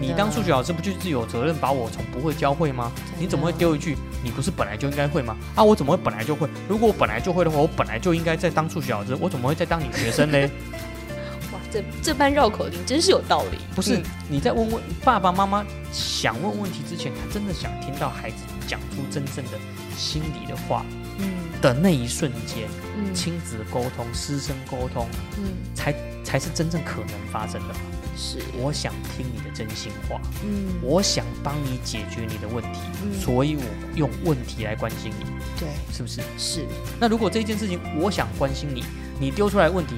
[0.00, 2.90] 你当数学老师不就是有责任把我从不会教会吗？
[3.18, 5.36] 你怎么会丢一句你不是本来就应该会吗？
[5.54, 6.48] 啊，我怎么会本来就会？
[6.68, 10.50] 如果我本来就会的话，我本来就应该在当数学老师，我怎么会再当你学生嘞？
[11.74, 19.58] 哇，这这般绕口令真是有道理，不是嗯，你在问问爸爸妈妈想问问题之前，他真的想听到孩子讲出真正的
[19.96, 20.84] 心里的话
[21.18, 21.30] 嗯。
[21.60, 23.14] 的那一瞬间，嗯。
[23.14, 25.08] 亲子沟通、师生沟通，
[25.38, 25.52] 嗯。
[25.74, 27.80] 才才是真正可能发生的嘛。
[28.16, 28.38] 是。
[28.58, 30.74] 我想听你的真心话，嗯。
[30.82, 33.20] 我想帮你解决你的问题，嗯。
[33.20, 33.62] 所以我
[33.94, 35.26] 用问题来关心你，
[35.58, 35.68] 对。
[35.92, 36.20] 是不是？
[36.36, 36.66] 是。
[37.00, 38.84] 那如果这件事情我想关心你，
[39.18, 39.94] 你丢出来问题，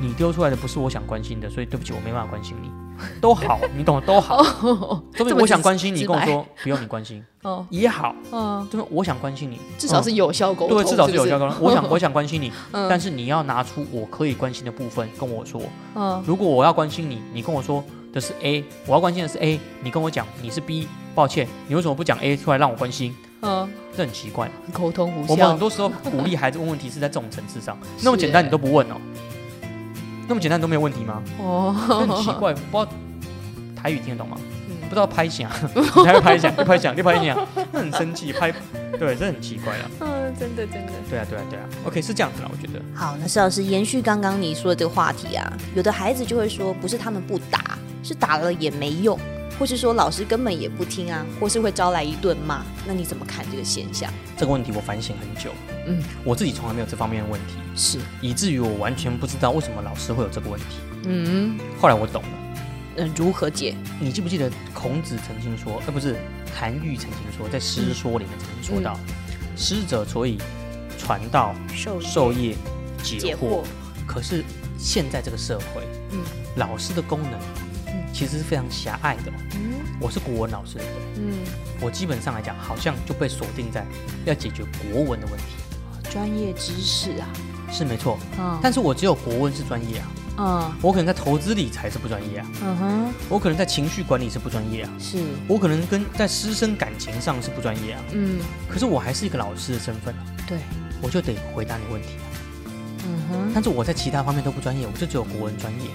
[0.00, 2.70] 你丢出来的不是我想关心的，所以对不起，我没办法关心你。
[3.20, 4.38] 都好，你懂的都好。
[4.62, 5.34] 哦对不对？
[5.34, 8.96] 我想关心你，跟我说不用你关心哦也好，嗯，对不对？
[8.96, 11.60] 我想关心你，至少是有效沟通，对，至少是有效沟沟通。
[11.64, 15.60] 我想我想关心你，嗯但是你要拿出我可以关心的部分跟我说。
[15.94, 17.84] 嗯如果我要关心你，你跟我说
[18.14, 23.14] 的是 A，我要关心的是 A，你跟我讲你是 B，抱歉，你为什么不讲 A 出来让我关心？
[23.42, 24.50] 嗯，这很奇怪。
[24.72, 28.96] 沟通无我们很，多时候鼓励孩子问问题是在这种层次上， 那么简单你都不问哦，
[30.28, 31.22] 那么简单都没有问题吗？
[31.38, 32.88] 哦，这很奇怪，不知道
[33.74, 34.36] 台语听得懂吗？
[34.38, 37.36] 嗯不知道拍响，你还会拍响，你拍响，你拍响，
[37.72, 38.52] 那很生气，拍，
[38.96, 39.90] 对，这很奇怪了。
[39.98, 40.92] 嗯，真的真的。
[41.10, 41.64] 对啊，对啊，对啊。
[41.84, 42.80] OK，是这样子啦，我觉得。
[42.94, 49.18] 好，那施老师延续刚刚你说的这个话题啊，有的孩子就会说，不是他们不打，是打了也没用，
[49.58, 52.64] 或是说老师根本也不听啊，或是会招来一顿骂。
[52.86, 54.12] 那你怎么看这个现象？
[54.36, 55.50] 这个问题我反省很久，
[55.86, 60.66] 嗯，我自己从来没有这方面的问题，是，以至于我完全不知道为什么老师会有这个问题。
[61.04, 62.28] 嗯后来我懂了，
[62.96, 63.74] 嗯，如何解？
[64.00, 66.16] 你记不记得孔子曾经说，呃，不是，
[66.54, 68.98] 韩愈曾经说，在《诗说》里面曾经说到，
[69.56, 70.38] 师者所以
[70.98, 72.56] 传道授授业
[73.02, 73.64] 解解惑惑。
[74.06, 74.44] 可是
[74.78, 76.20] 现在这个社会，嗯
[76.56, 77.65] 老师的功能嗯
[78.16, 79.34] 其实是非常狭隘的哦。
[79.56, 79.74] 嗯。
[80.00, 80.98] 我是国文老师，对不对？
[81.18, 81.38] 嗯，
[81.82, 83.84] 我基本上来讲，好像就被锁定在
[84.24, 85.44] 要解决国文的问题，
[86.10, 87.28] 专业知识啊，
[87.70, 88.18] 是没错。
[88.38, 88.58] 嗯。
[88.62, 90.08] 但是我只有国文是专业啊，
[90.38, 90.72] 嗯。
[90.80, 98.02] 我可能在投资理财是不专业啊，嗯哼，我可能在情绪管理是不专业啊，是，我可能跟在师生感情上是不专业啊。
[98.12, 98.40] 嗯。
[98.66, 100.56] 可是我还是一个老师的身份啊，对，
[101.02, 102.24] 我就得回答你问题啊。
[103.04, 105.90] 嗯哼，但是我在其他方面都不专业，我就只有国文专业。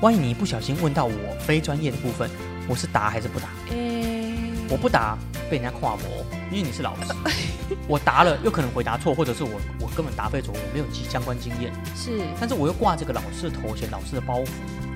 [0.00, 2.30] 万一你不小心问到我非专业的部分，
[2.68, 3.48] 我是答还是不答？
[3.70, 4.32] 诶，
[4.70, 5.18] 我不答
[5.50, 7.12] 被人家跨模，因为你是老师，
[7.88, 14.48] 我答了又可能回答错，或者是我我根本答非所问，我没有相关经验，是，但是我又挂这个老师的头衔、老师的包袱，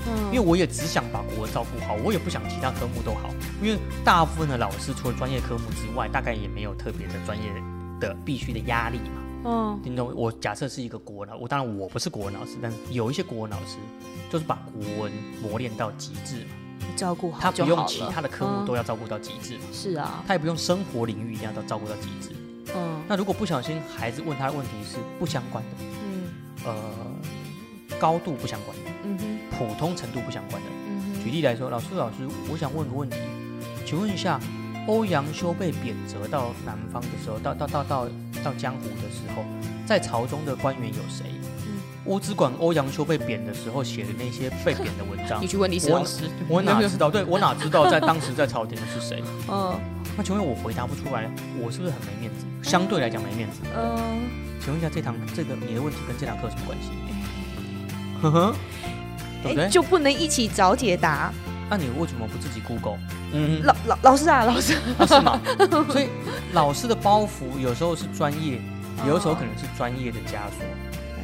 [0.07, 0.27] 嗯。
[0.27, 3.31] 因为我也只想把国文照顾好，我也不想其他科目都好，
[3.61, 7.51] 因为大部分的老师除了专业科目之外，大概也没有特别的专业
[7.99, 9.21] 的必须的压力嘛。
[9.45, 9.81] 嗯。
[9.85, 10.13] 你懂？
[10.15, 13.77] 我假设是一个国文老，我当然我不是国文老师，但是有一些国文老师
[14.31, 15.13] 就是把国文
[15.43, 18.67] 磨练到极致嘛，照顾好他不用其他的科目嗯。
[18.67, 22.35] 都要照顾到极致嘛，是啊，他也不用生活领域一定要到照顾到极致。
[22.75, 23.03] 嗯。
[23.09, 26.23] 那如果不小心孩子问他的问题是不相关的，嗯。
[26.65, 29.39] 呃，高度不相关的，嗯哼。
[29.59, 33.17] 普通程度不相关的，嗯哼，举例来说，老师老师，我想问个问题，
[33.87, 34.41] 请问一下，
[34.87, 38.09] 欧阳修被贬谪到南方的时候，到到到到
[38.43, 39.45] 到江湖的时候，
[39.87, 41.25] 在朝中的官员有谁？
[41.67, 47.09] 嗯我只管欧阳修被贬的时候写的那些被贬的文章 你，去问历史我老师，我哪知道？
[47.09, 49.23] 对我哪知道在 当时在朝廷的是谁？
[49.49, 49.79] 嗯
[50.17, 51.31] 那请问我回答不出来，
[51.61, 52.45] 我是不是很没面子？
[52.69, 53.61] 相对来讲没面子。
[53.77, 54.21] 嗯，
[54.61, 56.91] 请问一下，这堂这个你的问题跟这堂课有什么关系？
[58.21, 58.55] 呵呵，
[59.45, 59.69] 对不对哎，？
[59.71, 61.33] 就不能一起找解答？
[61.73, 62.99] 那、你为什么不自己 Google？
[63.33, 65.41] 嗯，老老老师啊，老师， 啊是吗？
[65.89, 66.09] 所以
[66.53, 68.61] 老师的包袱有时候是专业，
[69.07, 70.67] 有的时候可能是专业的枷锁，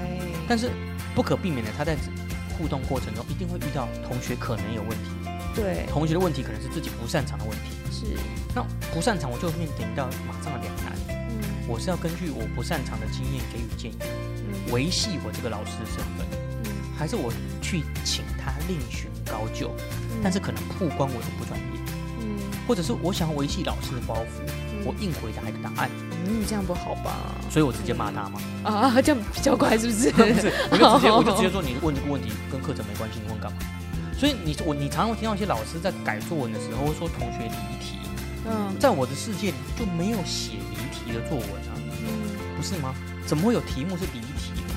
[0.01, 0.70] 哎，但是
[1.14, 1.94] 不可避免的，他在
[2.57, 5.11] 互动过程中一定会遇到同学可能有问题，
[5.55, 7.76] 对，同学的问题可能是自己不擅长的问题。
[7.92, 8.07] 是，
[8.55, 10.96] 那不擅长，我就面临到马上的两难。
[11.11, 11.44] 嗯。
[11.68, 13.99] 我是要根据我不擅长的经验给予建议，
[14.49, 14.72] 嗯。
[14.72, 16.47] 维系我这个老师的身份，嗯
[16.99, 17.32] 还是我
[17.62, 19.70] 去请他另寻高就，
[20.22, 21.66] 但是可能曝光我的不专业，
[22.20, 22.36] 嗯
[22.66, 25.90] 或者是我想要维系老师的包袱，嗯我硬回答一个答案，
[26.26, 27.34] 嗯，这样不好吧？
[27.51, 28.40] 所以我直接骂他嘛。
[28.64, 30.11] 啊， 这样比较快，是不是？
[30.12, 33.59] 不是，我就直接 我就直接说你问这个问题跟课程没关系，你问干嘛？
[34.18, 37.99] 所以你我你常常会听到一些老师在改作文的时候说同学离题，
[38.46, 42.94] 嗯在我的世界里就没有写离题的作文啊，嗯不是吗？
[43.26, 44.68] 怎么会有题目是离题的？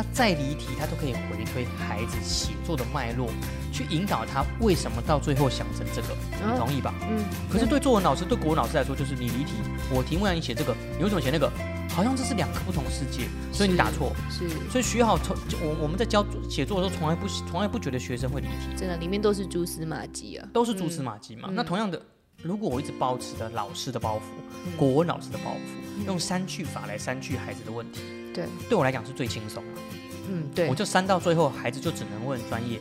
[0.00, 3.28] 他再离题，他都可以回推孩子写作的脉络，
[3.70, 6.94] 去引导他为什么到最后想成这个，你同意吧？
[7.02, 9.52] 嗯，可是对作文老师、对国文老师来说，就是你离题，
[9.94, 11.52] 我题目让你写这个，你为什么写那个？
[11.90, 14.16] 好像这是两个不同世界，所以你打错。
[14.30, 20.48] 是所以学好从我我们在教写作的时候，从来不从来不觉得学生会离题，真的，里面都是蛛丝马迹啊。
[20.50, 21.48] 都是蛛丝马迹嘛。
[21.50, 22.00] 嗯那同样的，
[22.42, 24.20] 如果我一直保持着老师的包袱，
[24.64, 28.00] 嗯国文老师的包袱，用删去法来删去孩子的问题，
[28.34, 29.80] 对，对我来讲是最轻松的。
[30.28, 32.80] 嗯，对我，就删到最后，孩子就只能问专业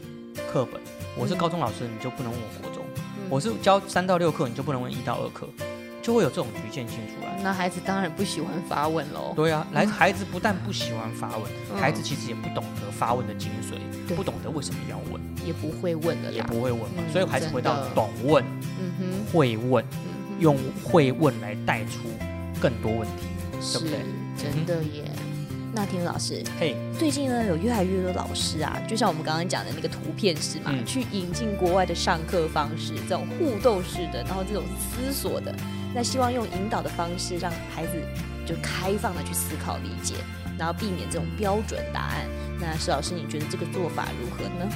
[0.51, 0.79] 课本。
[1.17, 5.47] 我是嗯高中老师，你就不能问我国中；嗯我是教三到六课，你就不能问一到二课，
[6.01, 7.39] 就会有这种局限性出来。
[7.41, 9.33] 那孩子当然不喜欢发问喽。
[9.35, 13.75] 对啊， 来孩子不但不喜欢发问，嗯孩子其实也不懂得发问的精髓，
[14.07, 16.43] 对不懂得为什么要问，也不会问的也。
[16.43, 16.97] 不会问嘛。
[16.97, 18.43] 嗯所以孩子回到懂问、
[18.79, 22.01] 嗯哼，会问，嗯用会问来带出
[22.61, 23.99] 更多问题，对是不对？
[24.37, 25.03] 真的耶。
[25.72, 35.53] 那田老师，嘿，最近呢有越来越多老师啊，就像我们刚刚讲的那个图片式嘛，嗯去引进国外的上课方式，这种互动式的，然后这种思索的，
[35.93, 37.93] 那希望用引导的方式让孩子
[38.45, 40.15] 就开放的去思考理解，
[40.57, 42.26] 然后避免这种标准答案。
[42.59, 44.70] 那石老师，你觉得这个做法如何呢？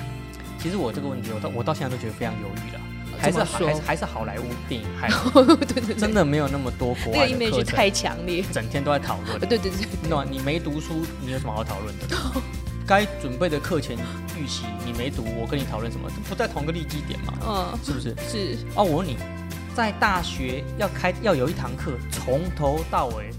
[0.60, 2.80] 其实我这个问题，我到我到现在都觉得非常犹豫了，
[3.24, 8.43] 还是还是还是好莱坞电影害的， 对对对，真的没有那么多国那个外的 image 课程，太强烈。
[8.51, 9.39] 整天都在讨论呃，。
[9.39, 9.71] 对对对，
[10.01, 10.26] 你懂吗？
[10.30, 12.07] 你没读书，你有什么好讨论的？
[12.86, 13.97] 该准备的课前
[14.38, 16.09] 预习你没读，我跟你讨论什么？
[16.09, 17.34] 这不在同个利基点嘛？
[17.47, 18.13] 嗯，是不是？
[18.30, 19.15] 是，哦，我问你，
[19.74, 23.30] 在大学要开要有一堂课，从头到尾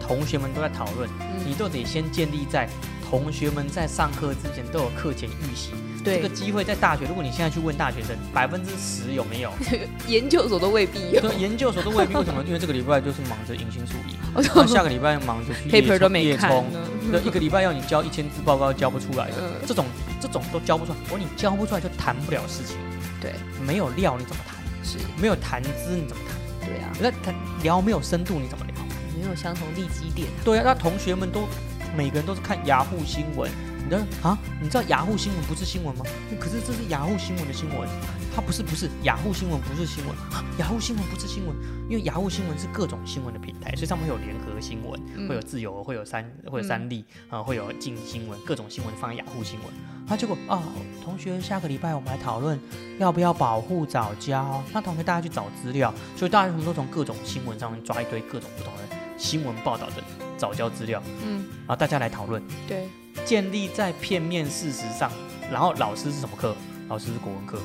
[0.00, 1.06] 同学们都在讨论，
[1.44, 2.66] 你嗯，都得先建立在
[3.08, 5.70] 同学们在上课之前都有课前预习。
[6.04, 9.50] 这个，机会在大学，如果你现在去问大学生，百分之十有没有？
[10.06, 12.14] 研究所都未必有，对，研究所都未必。
[12.14, 12.42] 为什么？
[12.46, 16.64] 因为这个礼拜就是忙着迎新宿营， 然后下个礼拜忙着去夜 paper 都冲，看。
[17.10, 19.84] 对，一个礼拜要你交一千字报告交不出来的，嗯这种
[20.20, 20.98] 这种都交不出来。
[21.04, 22.76] 我说你交不出来就谈不了事情，
[23.20, 23.34] 对，
[23.66, 24.56] 没有料你怎么谈？
[24.84, 26.68] 是，没有谈资你怎么谈？
[26.68, 27.34] 对啊，你在谈
[27.64, 28.74] 聊没有深度你怎么聊？
[29.18, 30.28] 没有相同立基点。
[30.44, 31.48] 对啊，那同学们都
[31.96, 34.38] 每个人都是看雅虎新闻，你知道啊？
[34.60, 36.04] 你知道雅虎新闻不是新闻吗？
[36.38, 37.88] 可是这是雅虎新闻的新闻，
[38.34, 41.56] 它不是不是雅虎新闻不是新闻，啊雅虎新闻不是新闻，
[41.88, 45.26] 因为雅虎新闻是各种新闻的平台，所以上面会有联合新闻，嗯。
[45.26, 49.68] 会有自由，会有三会有三立啊、会有静新闻，各种新闻放在雅虎新闻。
[50.06, 50.62] 啊，结果啊，
[51.02, 52.60] 同学下个礼拜我们来讨论
[52.98, 60.02] 要不要保护早教，那同学大家去找资料，所以大家什么都从各种新闻上面抓一堆各种不同的新闻报道的
[60.36, 62.88] 早教资料，嗯，然后大家来讨论，对，
[63.24, 65.10] 建立在片面事实上。
[65.50, 66.54] 然后老师是什么课？
[66.88, 67.58] 老师是国文课，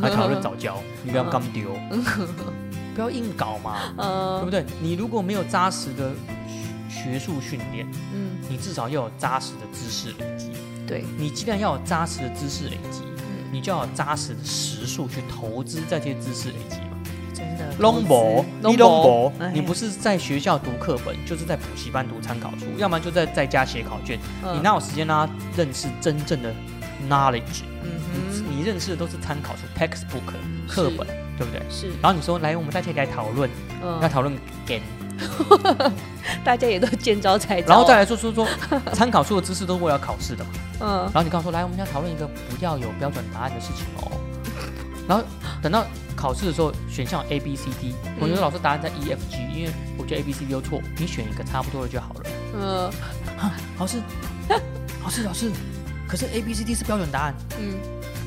[0.00, 1.96] 来讨论早教，你不要刚丢，不
[2.94, 4.64] 不要硬搞嘛，对呃不对？
[4.82, 6.12] 你如果没有扎实的
[6.88, 10.50] 学学术训练，嗯，你至少要有扎实的知识累积。
[10.86, 16.98] 对，你既然要有扎实的知识累积，嗯，你就要有扎实的时数去投资在这些知识累积嘛。
[17.68, 18.04] 你龙
[18.62, 24.18] 龙博哎，你不是在学校读课本，就是在补习班读参考书，要不然就在在家写考卷。
[24.44, 26.52] 嗯你哪有时间让他认识真正的
[27.08, 27.62] knowledge？
[27.82, 30.32] 嗯你哼，你认识的都是参考书 textbook
[30.68, 31.06] 课本，
[31.38, 31.62] 对不对？
[31.70, 33.48] 是，然后你说来，我们大家一起来讨论，
[33.82, 34.34] 要嗯，讨论
[34.66, 34.80] gain，
[36.44, 38.46] 大家也都见招拆招，然后再来说说说
[38.92, 40.50] 参考书的知识都是为了考试的嘛。
[40.82, 44.12] 嗯然后你告诉我说来，我们要讨论一个不要有标准答案的事情哦。
[45.06, 45.24] 然后
[45.62, 45.84] 等到
[46.20, 52.22] 考试的时候，选项 A B C D，我觉得老师答案在 E F G，因为我觉得 A B C D 都错，你选一个差不多的就好了。
[52.54, 52.92] 嗯
[53.78, 54.02] 老师，
[55.02, 55.50] 老师，老师，
[56.06, 57.74] 可是 A B C D 是标准答案，嗯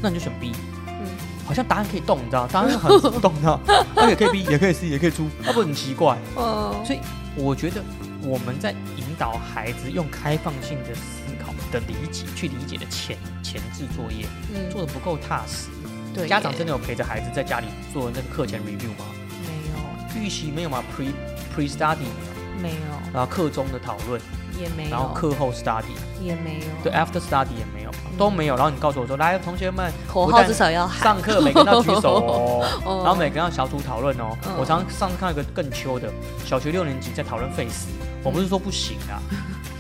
[0.02, 0.54] 那你就选 B。
[0.88, 1.06] 嗯，
[1.46, 2.48] 好像答案可以动，你知道？
[2.48, 3.60] 答案很浮 动，你知道？
[3.96, 6.18] 它也可以 B，也可以 C，也可以出，那不很奇怪？
[6.36, 7.00] 哦，所以
[7.36, 7.84] 我觉得
[8.24, 14.26] 我们在引导孩子用开放性的思考的理解去理解的前前置作业
[14.56, 15.68] 嗯做的不够踏实。
[16.14, 19.06] 对，家长真的有陪着孩子在家里做那个课前 review 吗？
[19.42, 20.22] 没有。
[20.22, 21.12] 预习没有吗？pre
[21.56, 22.76] pre study 有没有。
[23.14, 24.20] 然后课中的讨论，
[24.60, 28.56] 也没有，然后课后 study，也没有，对 after study 也没有，都没有。
[28.56, 32.66] 然后你告诉我说，来，同学们，口号至少要喊，上课每个人都要举手哦。
[32.86, 34.36] 哦 然后每个人要小组讨论哦。
[34.48, 34.54] 嗯。
[34.58, 36.12] 我常常上次看到一个更秋的，
[36.44, 37.88] 小学六年级在讨论 face，
[38.24, 39.22] 我不是说不行啊，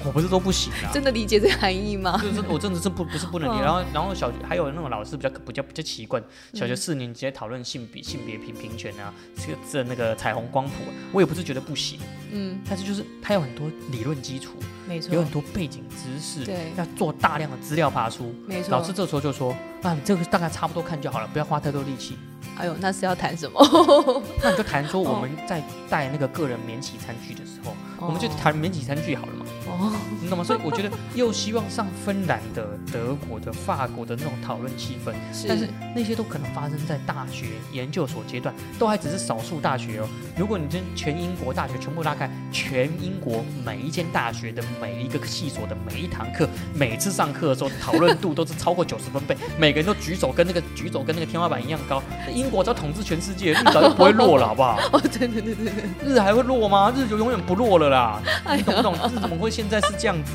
[0.05, 0.91] 我不是说不行啊。
[0.93, 2.19] 真的理解这个含义吗？
[2.21, 6.21] 就是我真的是不不是不能理然后然后小学还有那种老师比较比较比较奇怪，
[6.53, 11.99] 小学四年级在讨论性别性别平平权啊，这个这那个彩虹光谱啊，我也不是觉得不行，
[12.31, 14.53] 嗯，但是就是它有很多理论基础，
[14.87, 18.33] 没错，有很多背景知识，对要做大量的资料爬出。
[18.47, 18.71] 没错。
[18.71, 22.17] 老师这时候就说啊，你这个大概差不多看就好了，不要花太多力气。
[22.55, 23.59] 哎呦，那是要谈什么？
[24.43, 30.43] 那你就谈说我们在带那个个人免洗餐具的时候，我们就谈免洗餐具好了嘛，哦，你懂吗？
[30.43, 35.13] 所以我觉得又希望上芬兰的、德国的、法国的那种讨论气氛，
[35.47, 40.07] 但是那些都可能发生在大学、研究所阶段，都还只是少数大学哦。
[40.37, 52.01] 如果你真全英国大学全部拉开，全英国每一间大学的每一个系所的每一堂课，每次上课的时候讨论度都是超过九十分贝，每个人都举手跟那个举手跟那个天花板一样高。
[52.25, 54.79] 那英国只要统治全世界，日早就不会落了，好不好？
[54.93, 55.73] 哦，对对对对对，
[56.13, 56.93] 日还会落吗？
[56.95, 58.21] 日就永远不落了啦！
[58.45, 58.93] 哎你懂不懂？
[59.09, 60.31] 日怎么会现在是这样子？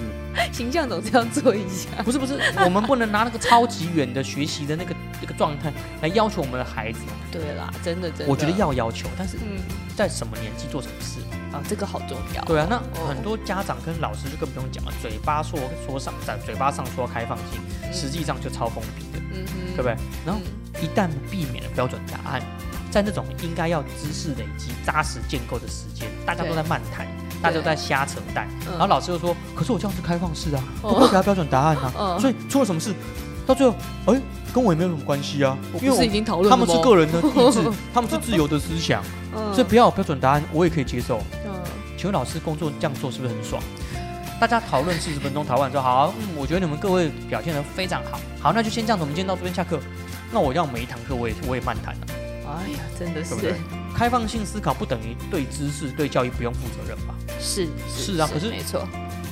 [0.53, 2.03] 形象总是要做一下。
[2.05, 7.01] 不是不是，我们不能拿那个超级远的学习的那个那个状态来要求我们的孩子。
[7.33, 9.61] 对啦，真的真的，我觉得，要要求，但是嗯，
[9.97, 11.19] 在什么年纪做什么事？
[11.53, 12.43] 啊，这个好重要。
[12.45, 13.07] 对啊，那哦。
[13.09, 17.93] 很多家长跟老师就更不用讲了，嘴巴说说上在嘴巴上说开放性，嗯。
[17.93, 19.97] 实际上就超封闭的，嗯哼，对不对？
[20.25, 22.43] 然后嗯一旦避免了标准答案，
[22.91, 27.07] 在那种应该要知识累积、扎实建构的时间，大家都在漫谈，
[27.43, 28.73] 大家都在瞎扯淡，嗯。
[28.73, 31.93] 然后老师又说：“可是我这样是开放式啊，不给他标准答案啊。
[31.99, 32.21] 嗯。
[32.21, 32.95] 所以出了什么事，
[33.49, 33.75] 到最后，
[34.07, 34.21] 哎，
[34.53, 37.63] 跟我也没有什么关系啊，因为我不是已经讨论他们是个人的意志，
[37.95, 39.03] 他们是自由的思想，
[39.35, 41.19] 嗯所以不要有标准答案，我也可以接受。
[41.47, 41.53] 嗯
[41.97, 43.61] 请问老师工作这样做是不是很爽？
[44.39, 49.81] 大家讨论四十分钟，讨论完之后，好，嗯，我觉得你们各位表现的非常好，好，那就先这样子，我们今天到这边下课。
[50.31, 52.01] 那我要每一堂课我也我也漫谈了，
[52.47, 53.55] 哎呀，真的是对不对？
[53.97, 57.15] 开放性思考不等于对知识、对教育不用负责任吧？
[57.41, 58.87] 是是啊可是没错，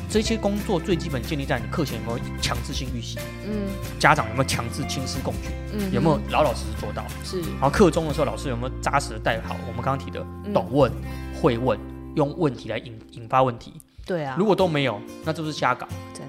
[0.09, 3.69] 这些工作最基本建立在你课前有没有强制性预习，嗯。
[3.99, 7.05] 家长有没有强制亲师共举，嗯，有没有老老实实做到？
[7.25, 7.41] 是。
[7.41, 10.53] 然后课中的时候，老师有没有扎实的带好我们刚刚提的嗯。
[10.53, 10.93] 懂问、
[11.41, 11.79] 会问，
[12.15, 13.75] 用问题来引引发问题？
[14.05, 15.87] 对啊，如果都没有，那就是瞎搞。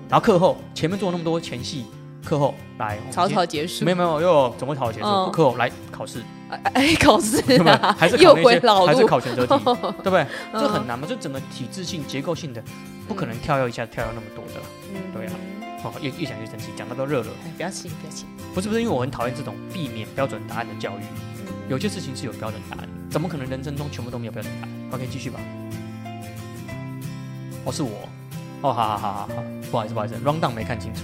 [0.09, 1.85] 然后课后前面做那么多前戏，
[2.23, 5.05] 课后来草草结束，没有没有又怎么会草结束？
[5.05, 7.57] 嗯课后来考试，哎哎考试对
[7.97, 9.53] 还是考又回老还是，考选择题，
[10.03, 10.21] 对不对？
[10.53, 11.07] 嗯这很难嘛？
[11.07, 12.63] 就整个体制性、结构性的，
[13.07, 14.61] 不可能跳跃一下跳跃那么多的。
[14.93, 15.33] 嗯对啊
[15.83, 17.27] 哦，越越想越生气，讲到都热了。
[17.45, 21.01] 哎不要气，不要气，不是不是，因为我很讨厌这种避免标准答案的教育。
[21.01, 25.37] 嗯有些事情是有标准答案，怎么可能人生中全部都没有标准答案？OK，继续吧。
[27.65, 28.07] 哦，是我。
[28.61, 31.01] 哦，好好好好好，不好意思不好意思，round down 没看清楚，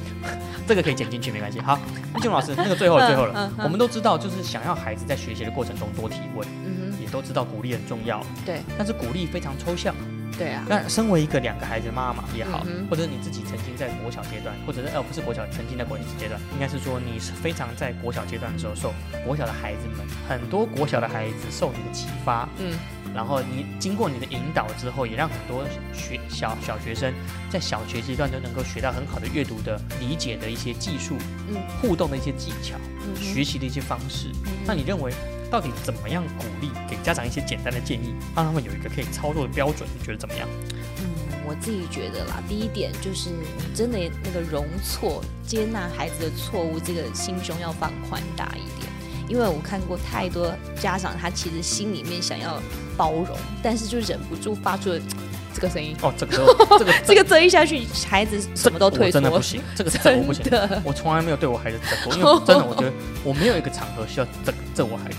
[0.68, 1.60] 这个可以剪进去没关系。
[1.60, 1.80] 好，
[2.14, 9.94] 那金老师，那个最后了最后了，我们都知道，就是想要孩子在学习的过程中多提问，嗯也都知道鼓励很重要，对但是鼓励非常抽象。
[10.36, 18.92] 对啊，那身为一个两个孩子的妈妈也好，嗯或者你自己曾经在国小阶段，或者是呃不是国小，曾经在国小阶段，应该是说你是非常在国小阶段的时候受
[19.24, 22.74] 国小的孩子们，很多国小的孩子受你的启发，嗯
[23.14, 27.14] 然后你经过你的引导之后，也让很多学小小学生
[27.50, 31.16] 在小学阶段都能够学到很好的阅读的理解的一些技术，
[31.48, 34.30] 嗯互动的一些技巧，嗯学习的一些方式。
[34.46, 35.14] 嗯那你认为
[35.52, 39.88] 到底怎么样鼓励给家长一些简单的建议，让他们有一个可以操作的标准？
[39.98, 40.50] 你觉得怎么样？
[41.00, 41.06] 嗯，
[41.46, 48.92] 我自己觉得啦，第一点就是你真的那个容错、接纳孩子的错误，这个心胸要放宽大一点。
[49.30, 52.60] 因为我看过太多家长，他其实心里面想要
[52.98, 53.30] 包容，
[53.62, 55.00] 但是就忍不住发出了
[55.54, 55.96] 这个声音。
[56.02, 56.38] 哦，这个
[56.80, 59.42] 这个这个这一下去，孩子什么都退缩真的不。
[59.42, 60.46] 行，这个是真的我不行。
[60.84, 62.92] 我从来没有对我孩子这过，因为真的我觉得
[63.24, 65.18] 我没有一个场合需要这这我孩子。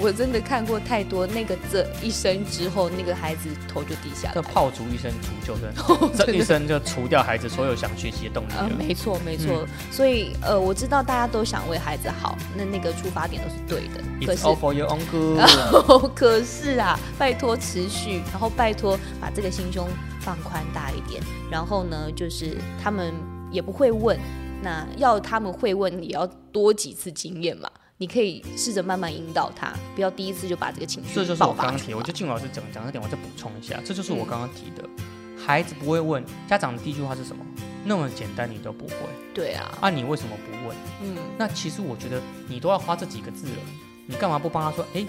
[0.00, 4.48] 我真的看过太多那个这一生之后，那个孩子头就低下这来。
[4.48, 5.72] 炮竹一声除旧声，
[6.16, 8.76] 这一生就除掉孩子所有想学习的动力呃，了。
[8.78, 14.02] 没错没错，所以呃，我知道大家都想为孩子好，那那个出发点都是对的。
[14.24, 15.40] 可是 all for your own good。
[16.14, 19.88] 可是啊，拜托持续，然后拜托把这个心胸
[20.20, 21.22] 放宽大一点。
[21.50, 23.12] 然后呢，就是他们
[23.50, 24.16] 也不会问，
[24.62, 27.68] 那要他们会问，也要多几次经验嘛。
[28.00, 34.88] 你可以试着慢慢引导他，不要第一次就把这个情绪这就是我刚刚提，我觉得静老师讲讲这点，我再补充一下，这就是我嗯刚刚提的，
[35.36, 37.44] 孩子不会问，家长的第一句话是什么？
[37.84, 38.94] 那么简单你都不会，
[39.34, 40.76] 对啊，啊，你为什么不问？
[41.02, 43.62] 嗯，那其实我觉得你都要花这几个字了，
[44.06, 44.86] 你干嘛不帮他说？
[44.94, 45.04] 哎，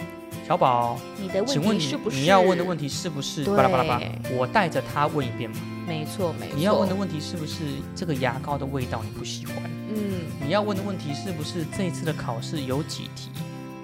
[0.47, 4.07] 小宝，你的问请问你题是不是你要问的问题是不是对巴拉巴拉巴拉？
[4.31, 5.57] 我带着他问一遍嘛。
[5.87, 7.65] 没错没错，你要问的问题是不是
[7.95, 9.55] 这个牙膏的味道你不喜欢？
[9.89, 13.29] 嗯你要问的问题是不是这一次的考试有几题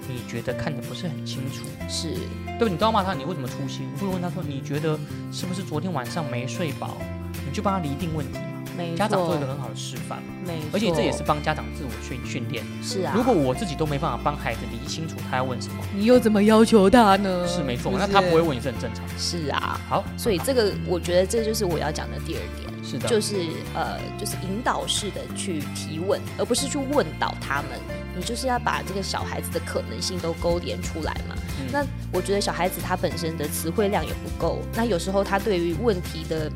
[0.08, 1.66] 你觉得看的不是很清楚？
[1.90, 2.14] 是
[2.60, 2.70] 对？
[2.70, 3.88] 你都要骂他，你为什么粗心？
[3.92, 5.00] 你不如问他说，你觉得
[5.32, 6.98] 是不是昨天晚上没睡饱？
[7.46, 8.55] 你就帮他厘定问题嘛。
[8.78, 12.64] 没，家长做一个很好的示范，没错，而且这也是帮家长自我训训练。
[12.82, 17.48] 是啊，如果我自己都没办法帮孩子理清楚他要问什么，你又怎么要求他呢？
[17.48, 19.04] 是没错，那他不会问也是很正常。
[19.18, 27.80] 是啊，好，所以这个我觉得这就是我要讲的第二点，是的，就是呃，就是引导式的去提问，而不是去问倒他们。
[28.18, 31.36] 你就是要把这个小孩子的可能性都勾连出来嘛。
[31.60, 36.50] 嗯那我觉得小孩子他本身的词汇量也不够，那有时候他对于问题的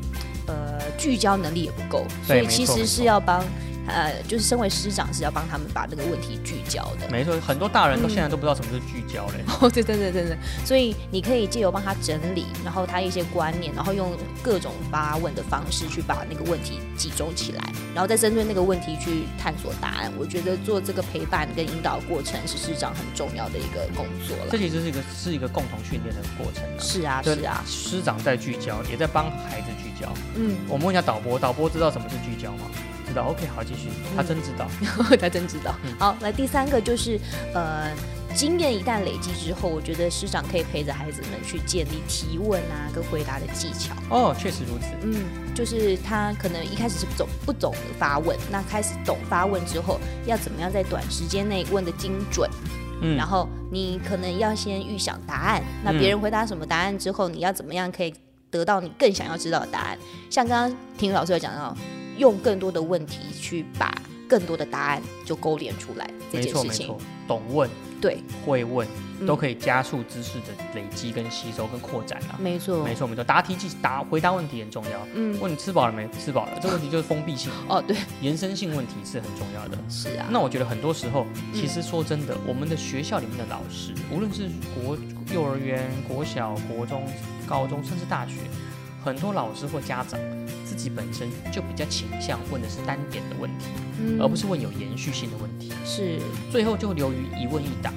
[0.50, 3.44] 呃聚焦能力也不够，所以其实是要帮
[3.86, 7.10] 呃，就是身为师长是要帮他们把那个问题聚焦的。
[7.10, 9.42] 没错，很多大人都嗯现在都不知道什么是聚焦嘞。
[9.60, 20.12] 哦，对对对对对，所以你可以借由帮他整理，然后他一些观念，然后用各种发问的方式去把那个问题集中起来，然后再针对那个问题去探索答案。
[20.16, 24.52] 我觉得做这个陪伴跟引导过程是师长很重要的一个工作了。
[24.52, 26.78] 这其实是一个是一个共同训练的过程啊。
[26.78, 30.08] 是啊，是啊，师长在聚焦，也在帮孩子聚焦。
[30.36, 32.70] 嗯，我们问一下导播，导播知道什么是聚焦吗？
[33.06, 33.24] 知道。
[33.24, 33.88] OK，好，继续。
[34.16, 34.66] 他真知道。
[35.20, 35.94] 他真知道嗯。
[35.98, 37.20] 好，来第三个就是
[37.54, 37.90] 呃。
[38.32, 43.92] 经验一旦累积之后，我觉得师长可以陪着孩子们去建立提问啊跟回答的技巧。
[44.08, 44.86] 哦，确实如此。
[45.02, 52.48] 嗯，就是他可能一开始是不懂不懂得发问，那开始懂发问之后，要怎么样在短时间内问的精准，
[53.02, 58.14] 嗯然后你可能要先预想答案，那别人回答什么答案之后，你要怎么样可以
[58.50, 59.98] 得到你更想要知道的答案？
[60.28, 61.76] 像刚刚婷宇老师有讲到，
[62.18, 63.94] 用更多的问题去把
[64.28, 66.86] 更多的答案就勾连出来这没件事情。
[66.88, 67.70] 错没错，，懂问
[68.00, 68.86] 对，会问
[69.20, 69.26] 嗯。
[69.26, 72.40] 都可以加速知识的累积跟吸收跟扩展啊。
[72.40, 75.06] 没错，没错没错，答题记答回答问题很重要。
[75.14, 76.08] 嗯，问你吃饱了没？
[76.18, 79.76] 吃饱了，这个问题就是封闭性， 哦，对，延伸性问题是很重要的。
[79.90, 84.96] 是啊，那我觉得很多时候，其实说真的，我们的学校里面的老师，无论是国
[85.32, 87.06] 幼儿园、国小、国中、
[87.50, 88.34] 高中，甚至大学，
[89.04, 90.20] 很多老师或家长
[90.64, 93.66] 自己本身就比较倾向问的是单点的问题，
[94.00, 94.20] 嗯。
[94.20, 96.20] 而不是问有延续性的问题，是。
[96.52, 97.92] 最后就流于一问一答，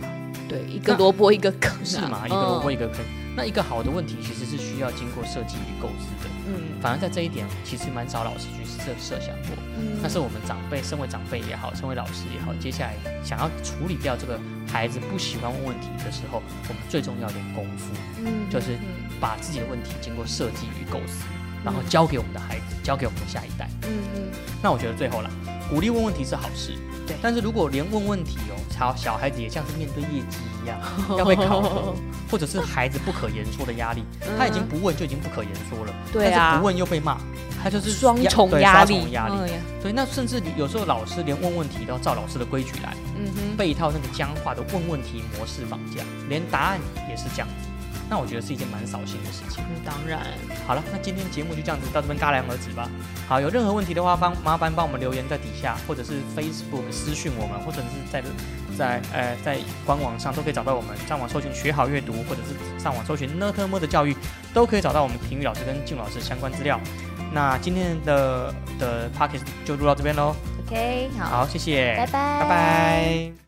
[0.49, 2.23] 对一个萝卜一个坑啊，是吗？
[2.25, 2.73] 一个萝卜嗯。
[2.73, 3.05] 一个坑。
[3.35, 6.81] 那一个好的问题其实是需要经过设计与构思的，嗯。
[6.81, 9.55] 反而在这一点，其实蛮少老师去设设想过。
[9.79, 9.99] 嗯。
[10.01, 17.93] 但是我们长辈，身为长辈也好，身为老师也好，接下来想要处理掉这个孩子不喜欢问问题的时候，我们最重要的功夫，
[18.25, 19.03] 嗯就是嗯。
[19.21, 21.23] 把自己的问题经过设计与构思，
[21.63, 23.69] 然后交给我们的孩子，交给我们的下一代。
[23.83, 24.31] 嗯嗯。
[24.61, 25.29] 那我觉得最后啦，
[25.69, 26.73] 鼓励问问题是好事，
[27.07, 27.15] 对。
[27.21, 30.79] 但是如果连问问题哦，小小孩子也像是面对业绩一样，
[31.17, 31.95] 要被考核，
[32.29, 34.03] 或者是孩子不可言说的压力，
[34.37, 36.31] 他已经不问就已经不可言说了，嗯对啊。
[36.35, 37.17] 但是不问又被骂，
[37.63, 39.05] 他就是双重对压力。
[39.81, 47.47] 对，那甚至有时候老师连问问题都要照老师的规矩来，嗯哼，被一套那个僵化的问问题模式绑架，连答案也是这样。
[47.47, 47.69] 子。
[48.09, 49.63] 那我觉得是一件蛮扫兴的事情。
[49.69, 50.21] 嗯当然，
[50.65, 52.89] 好了，那今天节目就这样子到这边戛然而止吧。
[53.27, 58.23] 好，有任何问题的话，帮麻烦帮我们留言在底下，或者是 Facebook 私讯我们，或者是在
[58.77, 60.95] 在呃在官网上都可以找到我们。
[61.05, 64.15] 上网搜寻学好阅读，或者是上网搜寻呢特么的教育，
[64.53, 66.79] 都可以找到我们平语老师跟静老师相关资料。
[67.33, 70.33] 那今天的的 p o c k e t 就录到这边喽。
[70.65, 73.42] OK，好，好，谢谢，拜拜，拜拜